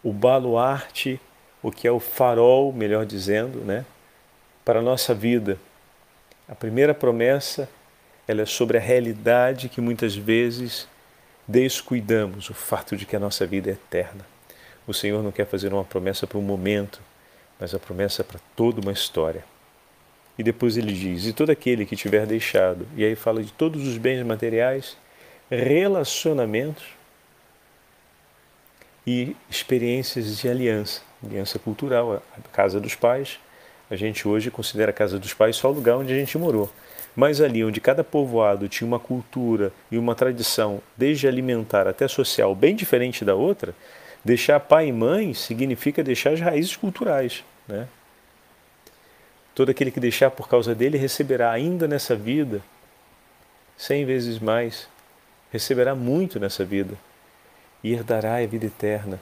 o 0.04 0.14
baluarte, 0.14 1.20
o 1.62 1.72
que 1.72 1.88
é 1.88 1.92
o 1.92 2.00
farol, 2.00 2.72
melhor 2.72 3.06
dizendo, 3.06 3.60
né, 3.60 3.86
para 4.64 4.80
a 4.80 4.82
nossa 4.82 5.14
vida. 5.14 5.60
A 6.48 6.54
primeira 6.54 6.94
promessa, 6.94 7.68
ela 8.28 8.42
é 8.42 8.46
sobre 8.46 8.78
a 8.78 8.82
realidade 8.82 9.68
que 9.68 9.82
muitas 9.82 10.16
vezes 10.16 10.88
descuidamos, 11.48 12.50
o 12.50 12.54
fato 12.54 12.96
de 12.96 13.06
que 13.06 13.16
a 13.16 13.20
nossa 13.20 13.46
vida 13.46 13.70
é 13.70 13.74
eterna. 13.74 14.26
O 14.88 14.94
Senhor 14.94 15.24
não 15.24 15.32
quer 15.32 15.46
fazer 15.46 15.74
uma 15.74 15.84
promessa 15.84 16.28
para 16.28 16.38
um 16.38 16.44
momento, 16.44 17.02
mas 17.60 17.74
a 17.74 17.80
promessa 17.80 18.22
é 18.22 18.26
para 18.26 18.40
toda 18.56 18.82
uma 18.82 18.92
história. 18.92 19.44
E 20.38 20.44
depois 20.44 20.78
ele 20.78 20.94
diz: 20.94 21.26
E 21.26 21.34
todo 21.34 21.50
aquele 21.50 21.86
que 21.86 21.96
tiver 21.96 22.26
deixado, 22.28 22.88
e 22.96 23.04
aí 23.04 23.16
fala 23.16 23.42
de 23.42 23.52
todos 23.52 23.88
os 23.88 23.98
bens 23.98 24.24
materiais, 24.24 24.98
relacionamentos 25.50 26.84
e 29.08 29.36
experiências 29.50 30.38
de 30.38 30.50
aliança, 30.50 31.02
aliança 31.24 31.58
cultural, 31.58 32.22
a 32.38 32.42
casa 32.50 32.80
dos 32.80 32.96
pais. 32.96 33.40
A 33.90 33.96
gente 33.96 34.28
hoje 34.28 34.50
considera 34.50 34.90
a 34.90 34.94
casa 34.94 35.20
dos 35.20 35.34
pais 35.34 35.56
só 35.56 35.70
o 35.70 35.74
lugar 35.74 35.98
onde 35.98 36.12
a 36.12 36.18
gente 36.18 36.38
morou. 36.38 36.72
Mas 37.16 37.40
ali 37.40 37.64
onde 37.64 37.80
cada 37.80 38.04
povoado 38.04 38.68
tinha 38.68 38.88
uma 38.88 39.00
cultura 39.00 39.72
e 39.92 39.98
uma 39.98 40.16
tradição, 40.16 40.82
desde 40.98 41.28
alimentar 41.28 41.88
até 41.88 42.08
social, 42.08 42.56
bem 42.56 42.76
diferente 42.76 43.24
da 43.24 43.36
outra, 43.36 43.74
deixar 44.24 44.60
pai 44.60 44.88
e 44.88 44.92
mãe 44.92 45.34
significa 45.34 46.04
deixar 46.04 46.32
as 46.32 46.42
raízes 46.42 46.76
culturais. 46.76 47.44
Né? 47.68 47.88
Todo 49.54 49.70
aquele 49.70 49.92
que 49.92 50.00
deixar 50.00 50.32
por 50.32 50.50
causa 50.50 50.74
dele 50.76 50.98
receberá 50.98 51.52
ainda 51.52 51.88
nessa 51.88 52.16
vida 52.16 52.62
cem 53.78 54.06
vezes 54.06 54.40
mais, 54.40 54.88
receberá 55.52 55.94
muito 55.94 56.40
nessa 56.40 56.66
vida 56.66 56.96
e 57.84 57.94
herdará 57.94 58.38
a 58.38 58.46
vida 58.46 58.66
eterna. 58.66 59.22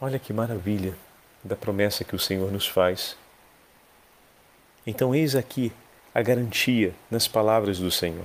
Olha 0.00 0.18
que 0.18 0.32
maravilha 0.32 0.94
da 1.42 1.56
promessa 1.56 2.04
que 2.04 2.16
o 2.16 2.18
Senhor 2.18 2.50
nos 2.50 2.66
faz. 2.66 3.16
Então, 4.86 5.14
eis 5.14 5.34
aqui 5.34 5.72
a 6.14 6.22
garantia 6.22 6.94
nas 7.10 7.28
palavras 7.28 7.78
do 7.78 7.90
Senhor. 7.90 8.24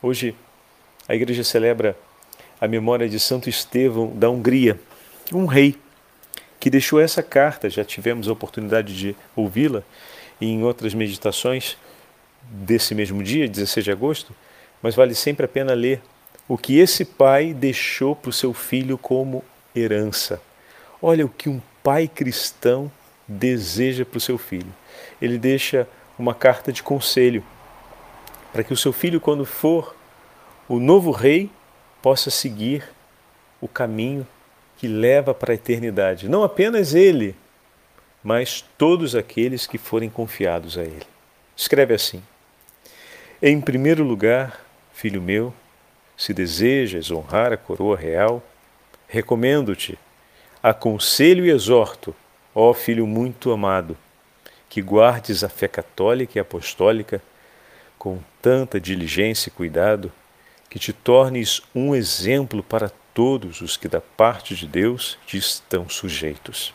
Hoje, 0.00 0.34
a 1.08 1.14
igreja 1.14 1.44
celebra 1.44 1.96
a 2.60 2.68
memória 2.68 3.08
de 3.08 3.18
Santo 3.18 3.48
Estevão 3.48 4.16
da 4.16 4.30
Hungria, 4.30 4.78
um 5.32 5.46
rei 5.46 5.76
que 6.60 6.70
deixou 6.70 7.00
essa 7.00 7.22
carta, 7.22 7.68
já 7.68 7.84
tivemos 7.84 8.28
a 8.28 8.32
oportunidade 8.32 8.96
de 8.96 9.16
ouvi-la 9.34 9.82
em 10.40 10.62
outras 10.62 10.94
meditações 10.94 11.76
desse 12.42 12.94
mesmo 12.94 13.22
dia, 13.22 13.48
16 13.48 13.84
de 13.84 13.90
agosto, 13.90 14.34
mas 14.80 14.94
vale 14.94 15.14
sempre 15.14 15.44
a 15.44 15.48
pena 15.48 15.74
ler 15.74 16.00
o 16.48 16.56
que 16.56 16.78
esse 16.78 17.04
pai 17.04 17.52
deixou 17.52 18.14
para 18.14 18.30
o 18.30 18.32
seu 18.32 18.52
filho 18.52 18.96
como 18.96 19.44
herança. 19.74 20.40
Olha 21.00 21.26
o 21.26 21.28
que 21.28 21.48
um 21.48 21.60
pai 21.82 22.08
cristão 22.08 22.90
deseja 23.26 24.04
para 24.04 24.18
o 24.18 24.20
seu 24.20 24.38
filho. 24.38 24.72
Ele 25.20 25.38
deixa 25.38 25.88
uma 26.18 26.34
carta 26.34 26.72
de 26.72 26.82
conselho 26.82 27.44
para 28.52 28.62
que 28.62 28.72
o 28.72 28.76
seu 28.76 28.92
filho, 28.92 29.20
quando 29.20 29.44
for 29.46 29.96
o 30.68 30.78
novo 30.78 31.10
rei, 31.10 31.50
possa 32.02 32.30
seguir 32.30 32.84
o 33.60 33.68
caminho 33.68 34.26
que 34.76 34.86
leva 34.86 35.32
para 35.32 35.52
a 35.52 35.54
eternidade. 35.54 36.28
Não 36.28 36.42
apenas 36.42 36.94
ele, 36.94 37.34
mas 38.22 38.64
todos 38.76 39.14
aqueles 39.14 39.66
que 39.66 39.78
forem 39.78 40.10
confiados 40.10 40.76
a 40.76 40.82
ele. 40.82 41.06
Escreve 41.56 41.94
assim: 41.94 42.22
Em 43.40 43.60
primeiro 43.60 44.04
lugar, 44.04 44.64
filho 44.92 45.22
meu, 45.22 45.54
se 46.16 46.34
desejas 46.34 47.10
honrar 47.10 47.52
a 47.52 47.56
coroa 47.56 47.96
real, 47.96 48.42
recomendo-te, 49.08 49.98
aconselho 50.62 51.44
e 51.44 51.50
exorto, 51.50 52.14
ó 52.54 52.72
filho 52.72 53.06
muito 53.06 53.50
amado, 53.50 53.96
que 54.68 54.80
guardes 54.80 55.42
a 55.42 55.48
fé 55.48 55.66
católica 55.66 56.38
e 56.38 56.40
apostólica 56.40 57.20
com 57.98 58.18
tanta 58.40 58.80
diligência 58.80 59.48
e 59.48 59.52
cuidado, 59.52 60.12
que 60.70 60.78
te 60.78 60.92
tornes 60.92 61.62
um 61.74 61.94
exemplo 61.94 62.62
para 62.62 62.90
todos 63.12 63.60
os 63.60 63.76
que 63.76 63.88
da 63.88 64.00
parte 64.00 64.54
de 64.54 64.66
Deus 64.66 65.18
te 65.26 65.36
estão 65.36 65.88
sujeitos. 65.88 66.72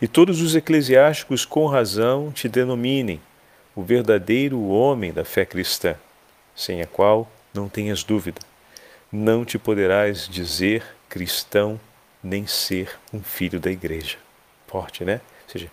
E 0.00 0.08
todos 0.08 0.42
os 0.42 0.54
eclesiásticos 0.54 1.44
com 1.44 1.66
razão 1.66 2.32
te 2.32 2.48
denominem 2.48 3.20
o 3.74 3.82
verdadeiro 3.82 4.60
homem 4.68 5.12
da 5.12 5.24
fé 5.24 5.46
cristã, 5.46 5.94
sem 6.54 6.82
a 6.82 6.86
qual 6.86 7.30
não 7.54 7.68
tenhas 7.68 8.02
dúvida, 8.02 8.40
não 9.10 9.44
te 9.44 9.58
poderás 9.58 10.28
dizer 10.28 10.84
cristão 11.08 11.80
nem 12.22 12.46
ser 12.46 12.98
um 13.12 13.22
filho 13.22 13.58
da 13.58 13.70
igreja. 13.70 14.16
Forte, 14.66 15.04
né? 15.04 15.20
Ou 15.44 15.52
seja, 15.52 15.70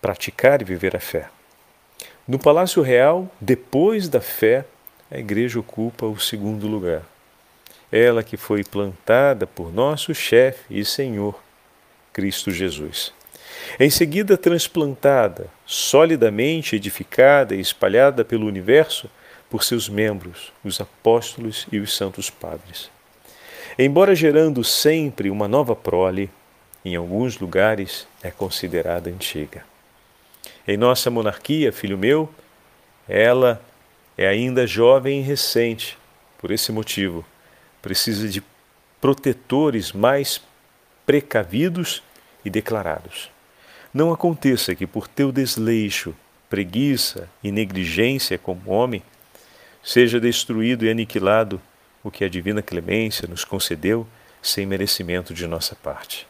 praticar 0.00 0.60
e 0.60 0.64
viver 0.64 0.96
a 0.96 1.00
fé. 1.00 1.28
No 2.26 2.38
Palácio 2.38 2.82
Real, 2.82 3.28
depois 3.40 4.08
da 4.08 4.20
fé, 4.20 4.64
a 5.10 5.18
igreja 5.18 5.58
ocupa 5.58 6.06
o 6.06 6.18
segundo 6.18 6.66
lugar. 6.66 7.02
Ela 7.90 8.22
que 8.22 8.36
foi 8.36 8.62
plantada 8.62 9.46
por 9.46 9.72
nosso 9.72 10.14
chefe 10.14 10.62
e 10.70 10.84
Senhor, 10.84 11.40
Cristo 12.12 12.50
Jesus. 12.50 13.12
Em 13.78 13.90
seguida, 13.90 14.36
transplantada, 14.36 15.48
solidamente 15.66 16.76
edificada 16.76 17.54
e 17.54 17.60
espalhada 17.60 18.24
pelo 18.24 18.46
universo 18.46 19.10
por 19.48 19.64
seus 19.64 19.88
membros, 19.88 20.52
os 20.64 20.80
apóstolos 20.80 21.66
e 21.72 21.80
os 21.80 21.96
santos 21.96 22.30
padres. 22.30 22.90
Embora 23.82 24.14
gerando 24.14 24.62
sempre 24.62 25.30
uma 25.30 25.48
nova 25.48 25.74
prole, 25.74 26.28
em 26.84 26.96
alguns 26.96 27.38
lugares 27.38 28.06
é 28.22 28.30
considerada 28.30 29.08
antiga. 29.08 29.64
Em 30.68 30.76
nossa 30.76 31.10
monarquia, 31.10 31.72
filho 31.72 31.96
meu, 31.96 32.28
ela 33.08 33.58
é 34.18 34.28
ainda 34.28 34.66
jovem 34.66 35.20
e 35.20 35.22
recente. 35.22 35.96
Por 36.36 36.50
esse 36.50 36.70
motivo, 36.70 37.24
precisa 37.80 38.28
de 38.28 38.42
protetores 39.00 39.92
mais 39.92 40.42
precavidos 41.06 42.02
e 42.44 42.50
declarados. 42.50 43.30
Não 43.94 44.12
aconteça 44.12 44.74
que, 44.74 44.86
por 44.86 45.08
teu 45.08 45.32
desleixo, 45.32 46.14
preguiça 46.50 47.30
e 47.42 47.50
negligência 47.50 48.36
como 48.36 48.70
homem, 48.70 49.02
seja 49.82 50.20
destruído 50.20 50.84
e 50.84 50.90
aniquilado 50.90 51.58
o 52.02 52.10
que 52.10 52.24
a 52.24 52.28
divina 52.28 52.62
clemência 52.62 53.28
nos 53.28 53.44
concedeu 53.44 54.06
sem 54.42 54.66
merecimento 54.66 55.34
de 55.34 55.46
nossa 55.46 55.74
parte. 55.74 56.26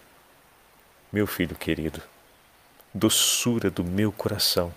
Meu 1.12 1.26
filho 1.26 1.56
querido, 1.56 2.02
doçura 2.92 3.70
do 3.70 3.85
meu 3.85 4.11
coração, 4.11 4.72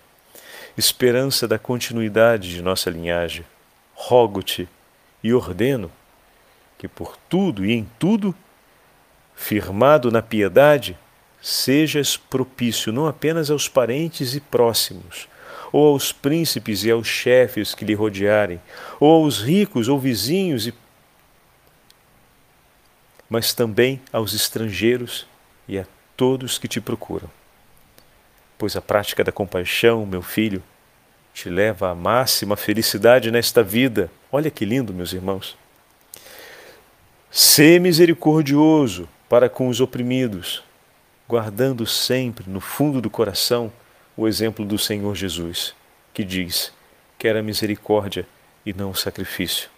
esperança 0.76 1.46
da 1.48 1.58
continuidade 1.58 2.50
de 2.50 2.62
nossa 2.62 2.90
linhagem, 2.90 3.44
rogo-te 3.94 4.68
e 5.22 5.32
ordeno 5.32 5.90
que 6.84 6.88
por 6.88 7.16
tudo 7.28 7.64
e 7.64 7.72
em 7.72 7.88
tudo, 7.98 8.34
firmado 9.34 10.10
na 10.10 10.20
piedade, 10.20 10.98
sejas 11.40 12.16
propício 12.16 12.92
não 12.92 13.06
apenas 13.06 13.50
aos 13.50 13.68
parentes 13.68 14.34
e 14.34 14.40
próximos, 14.40 15.28
ou 15.72 15.92
aos 15.92 16.12
príncipes 16.12 16.84
e 16.84 16.90
aos 16.90 17.06
chefes 17.06 17.74
que 17.74 17.84
lhe 17.84 17.94
rodearem, 17.94 18.60
ou 19.00 19.24
aos 19.24 19.40
ricos 19.42 19.88
ou 19.88 19.98
vizinhos, 19.98 20.66
e... 20.66 20.74
mas 23.28 23.52
também 23.52 24.00
aos 24.12 24.34
estrangeiros 24.34 25.26
e 25.68 25.78
a 25.78 25.86
todos 26.16 26.58
que 26.58 26.68
te 26.68 26.80
procuram 26.80 27.28
pois 28.58 28.76
a 28.76 28.82
prática 28.82 29.22
da 29.24 29.32
compaixão, 29.32 30.06
meu 30.06 30.22
filho, 30.22 30.62
te 31.32 31.48
leva 31.48 31.90
à 31.90 31.94
máxima 31.94 32.56
felicidade 32.56 33.30
nesta 33.30 33.62
vida. 33.62 34.10
Olha 34.30 34.50
que 34.50 34.64
lindo, 34.64 34.94
meus 34.94 35.12
irmãos. 35.12 35.56
Sê 37.30 37.78
misericordioso 37.78 39.08
para 39.28 39.48
com 39.48 39.68
os 39.68 39.80
oprimidos, 39.80 40.62
guardando 41.28 41.84
sempre 41.86 42.48
no 42.48 42.60
fundo 42.60 43.00
do 43.00 43.10
coração 43.10 43.72
o 44.16 44.28
exemplo 44.28 44.64
do 44.64 44.78
Senhor 44.78 45.14
Jesus, 45.16 45.74
que 46.12 46.22
diz: 46.22 46.72
quer 47.18 47.36
a 47.36 47.42
misericórdia 47.42 48.26
e 48.64 48.72
não 48.72 48.90
o 48.90 48.94
sacrifício. 48.94 49.73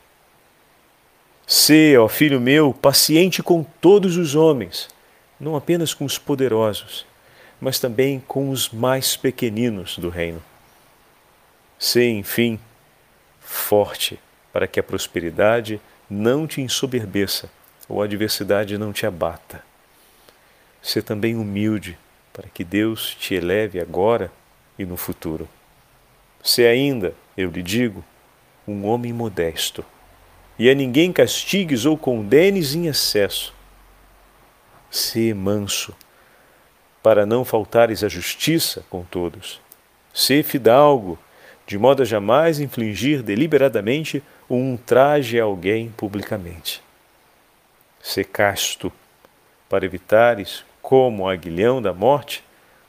Sê, 1.47 1.97
ó 1.97 2.09
filho 2.09 2.41
meu, 2.41 2.75
paciente 2.75 3.41
com 3.41 3.63
todos 3.63 4.17
os 4.17 4.35
homens, 4.35 4.89
não 5.39 5.55
apenas 5.55 5.95
com 5.95 6.05
os 6.05 6.19
poderosos, 6.19 7.07
mas 7.61 7.79
também 7.79 8.19
com 8.27 8.51
os 8.51 8.69
mais 8.69 9.17
pequeninos 9.17 9.97
do 9.97 10.09
reino. 10.09 10.43
Sê, 11.79 12.09
enfim, 12.11 12.59
forte 13.41 14.19
para 14.53 14.67
que 14.67 14.81
a 14.81 14.83
prosperidade 14.83 15.81
não 16.11 16.49
te 16.49 16.61
ensoberbeça 16.61 17.49
ou 17.89 18.03
a 18.03 18.07
adversidade 18.07 18.77
não 18.77 18.93
te 18.93 19.07
abata. 19.07 19.63
Sê 20.83 21.01
também 21.01 21.37
humilde 21.37 21.97
para 22.33 22.49
que 22.49 22.65
Deus 22.65 23.15
te 23.15 23.35
eleve 23.35 23.79
agora 23.79 24.33
e 24.77 24.85
no 24.85 24.97
futuro. 24.97 25.49
Sê 26.43 26.67
ainda, 26.67 27.15
eu 27.37 27.51
lhe 27.51 27.63
digo, 27.63 28.05
um 28.67 28.85
homem 28.87 29.13
modesto, 29.13 29.85
e 30.59 30.71
a 30.71 30.75
ninguém 30.75 31.13
castigues 31.13 31.85
ou 31.85 31.97
condenes 31.97 32.75
em 32.75 32.87
excesso. 32.87 33.55
Sê 34.91 35.35
manso 35.35 35.95
para 37.03 37.27
não 37.27 37.45
faltares 37.45 38.03
à 38.03 38.09
justiça 38.09 38.85
com 38.91 39.05
todos. 39.05 39.61
Sê 40.13 40.43
fidalgo, 40.43 41.19
de 41.67 41.79
modo 41.79 42.03
a 42.03 42.07
jamais 42.07 42.59
infligir 42.59 43.23
deliberadamente 43.23 44.23
um 44.49 44.77
traje 44.77 45.39
a 45.39 45.45
alguém 45.45 45.93
publicamente. 45.97 46.83
Sê 48.01 48.25
casto, 48.25 48.93
para 49.69 49.85
evitares, 49.85 50.65
como 50.81 51.25
o 51.25 51.29
aguilhão 51.29 51.83
da 51.83 51.93
morte, 51.93 52.43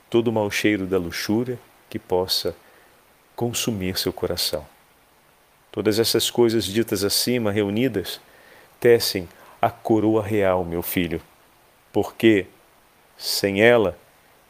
todo 0.08 0.28
o 0.28 0.32
mau 0.32 0.50
cheiro 0.50 0.86
da 0.86 0.96
luxúria 0.96 1.58
que 1.90 1.98
possa 1.98 2.54
consumir 3.34 3.98
seu 3.98 4.12
coração. 4.12 4.64
Todas 5.78 6.00
essas 6.00 6.28
coisas 6.28 6.64
ditas 6.64 7.04
acima, 7.04 7.52
reunidas, 7.52 8.20
tecem 8.80 9.28
a 9.62 9.70
coroa 9.70 10.20
real, 10.20 10.64
meu 10.64 10.82
filho, 10.82 11.20
porque 11.92 12.46
sem 13.16 13.62
ela 13.62 13.96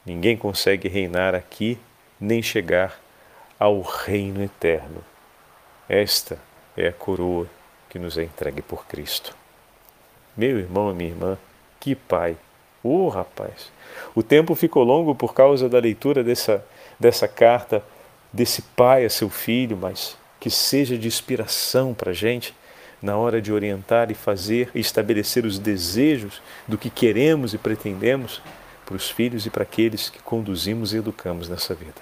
ninguém 0.07 0.39
consegue 0.39 0.89
reinar 0.89 1.35
aqui 1.35 1.79
nem 2.19 2.43
chegar 2.43 2.99
ao 3.61 3.83
reino 3.83 4.43
eterno. 4.43 5.05
Esta 5.87 6.39
é 6.75 6.89
a 6.89 6.93
coroa 6.95 7.47
que 7.91 7.99
nos 7.99 8.17
é 8.17 8.23
entregue 8.23 8.63
por 8.63 8.87
Cristo. 8.87 9.37
Meu 10.35 10.59
irmão 10.59 10.95
minha 10.95 11.11
irmã, 11.11 11.37
que 11.79 11.95
pai! 11.95 12.39
Ô 12.83 13.05
oh, 13.05 13.09
rapaz! 13.11 13.71
O 14.15 14.23
tempo 14.23 14.55
ficou 14.55 14.83
longo 14.83 15.15
por 15.15 15.35
causa 15.35 15.69
da 15.69 15.79
leitura 15.79 16.25
dessa, 16.25 16.65
dessa 16.99 17.29
carta 17.29 17.85
desse 18.33 18.63
pai 18.63 19.05
a 19.05 19.11
seu 19.11 19.29
filho, 19.29 19.77
mas 19.77 20.17
que 20.41 20.51
seja 20.51 20.97
de 20.97 21.07
inspiração 21.07 21.95
para 21.95 22.11
a 22.11 22.15
gente 22.15 22.55
na 23.01 23.17
hora 23.17 23.41
de 23.41 23.53
orientar 23.53 24.11
e 24.11 24.15
fazer 24.15 24.71
e 24.75 24.81
estabelecer 24.81 25.45
os 25.45 25.59
desejos 25.59 26.43
do 26.67 26.77
que 26.77 26.91
queremos 26.91 27.55
e 27.55 27.59
pretendemos 27.59 28.43
para 28.85 28.97
os 28.97 29.11
filhos 29.11 29.47
e 29.47 29.51
para 29.51 29.63
aqueles 29.63 30.09
que 30.09 30.21
conduzimos 30.21 30.93
e 30.93 30.99
educamos 30.99 31.49
nessa 31.49 31.75
vida. 31.75 32.01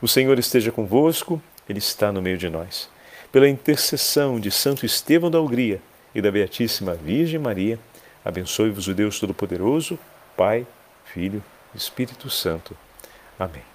O 0.00 0.08
Senhor 0.08 0.38
esteja 0.38 0.70
convosco, 0.70 1.42
Ele 1.68 1.78
está 1.78 2.12
no 2.12 2.22
meio 2.22 2.38
de 2.38 2.48
nós. 2.48 2.88
Pela 3.30 3.48
intercessão 3.48 4.38
de 4.38 4.50
Santo 4.50 4.84
Estevão 4.84 5.30
da 5.30 5.40
Hungria 5.40 5.80
e 6.14 6.20
da 6.20 6.30
Beatíssima 6.30 6.94
Virgem 6.94 7.40
Maria, 7.40 7.78
abençoe-vos 8.24 8.88
o 8.88 8.94
Deus 8.94 9.18
Todo-Poderoso, 9.18 9.98
Pai, 10.36 10.66
Filho 11.06 11.42
e 11.74 11.78
Espírito 11.78 12.28
Santo. 12.28 12.76
Amém. 13.38 13.71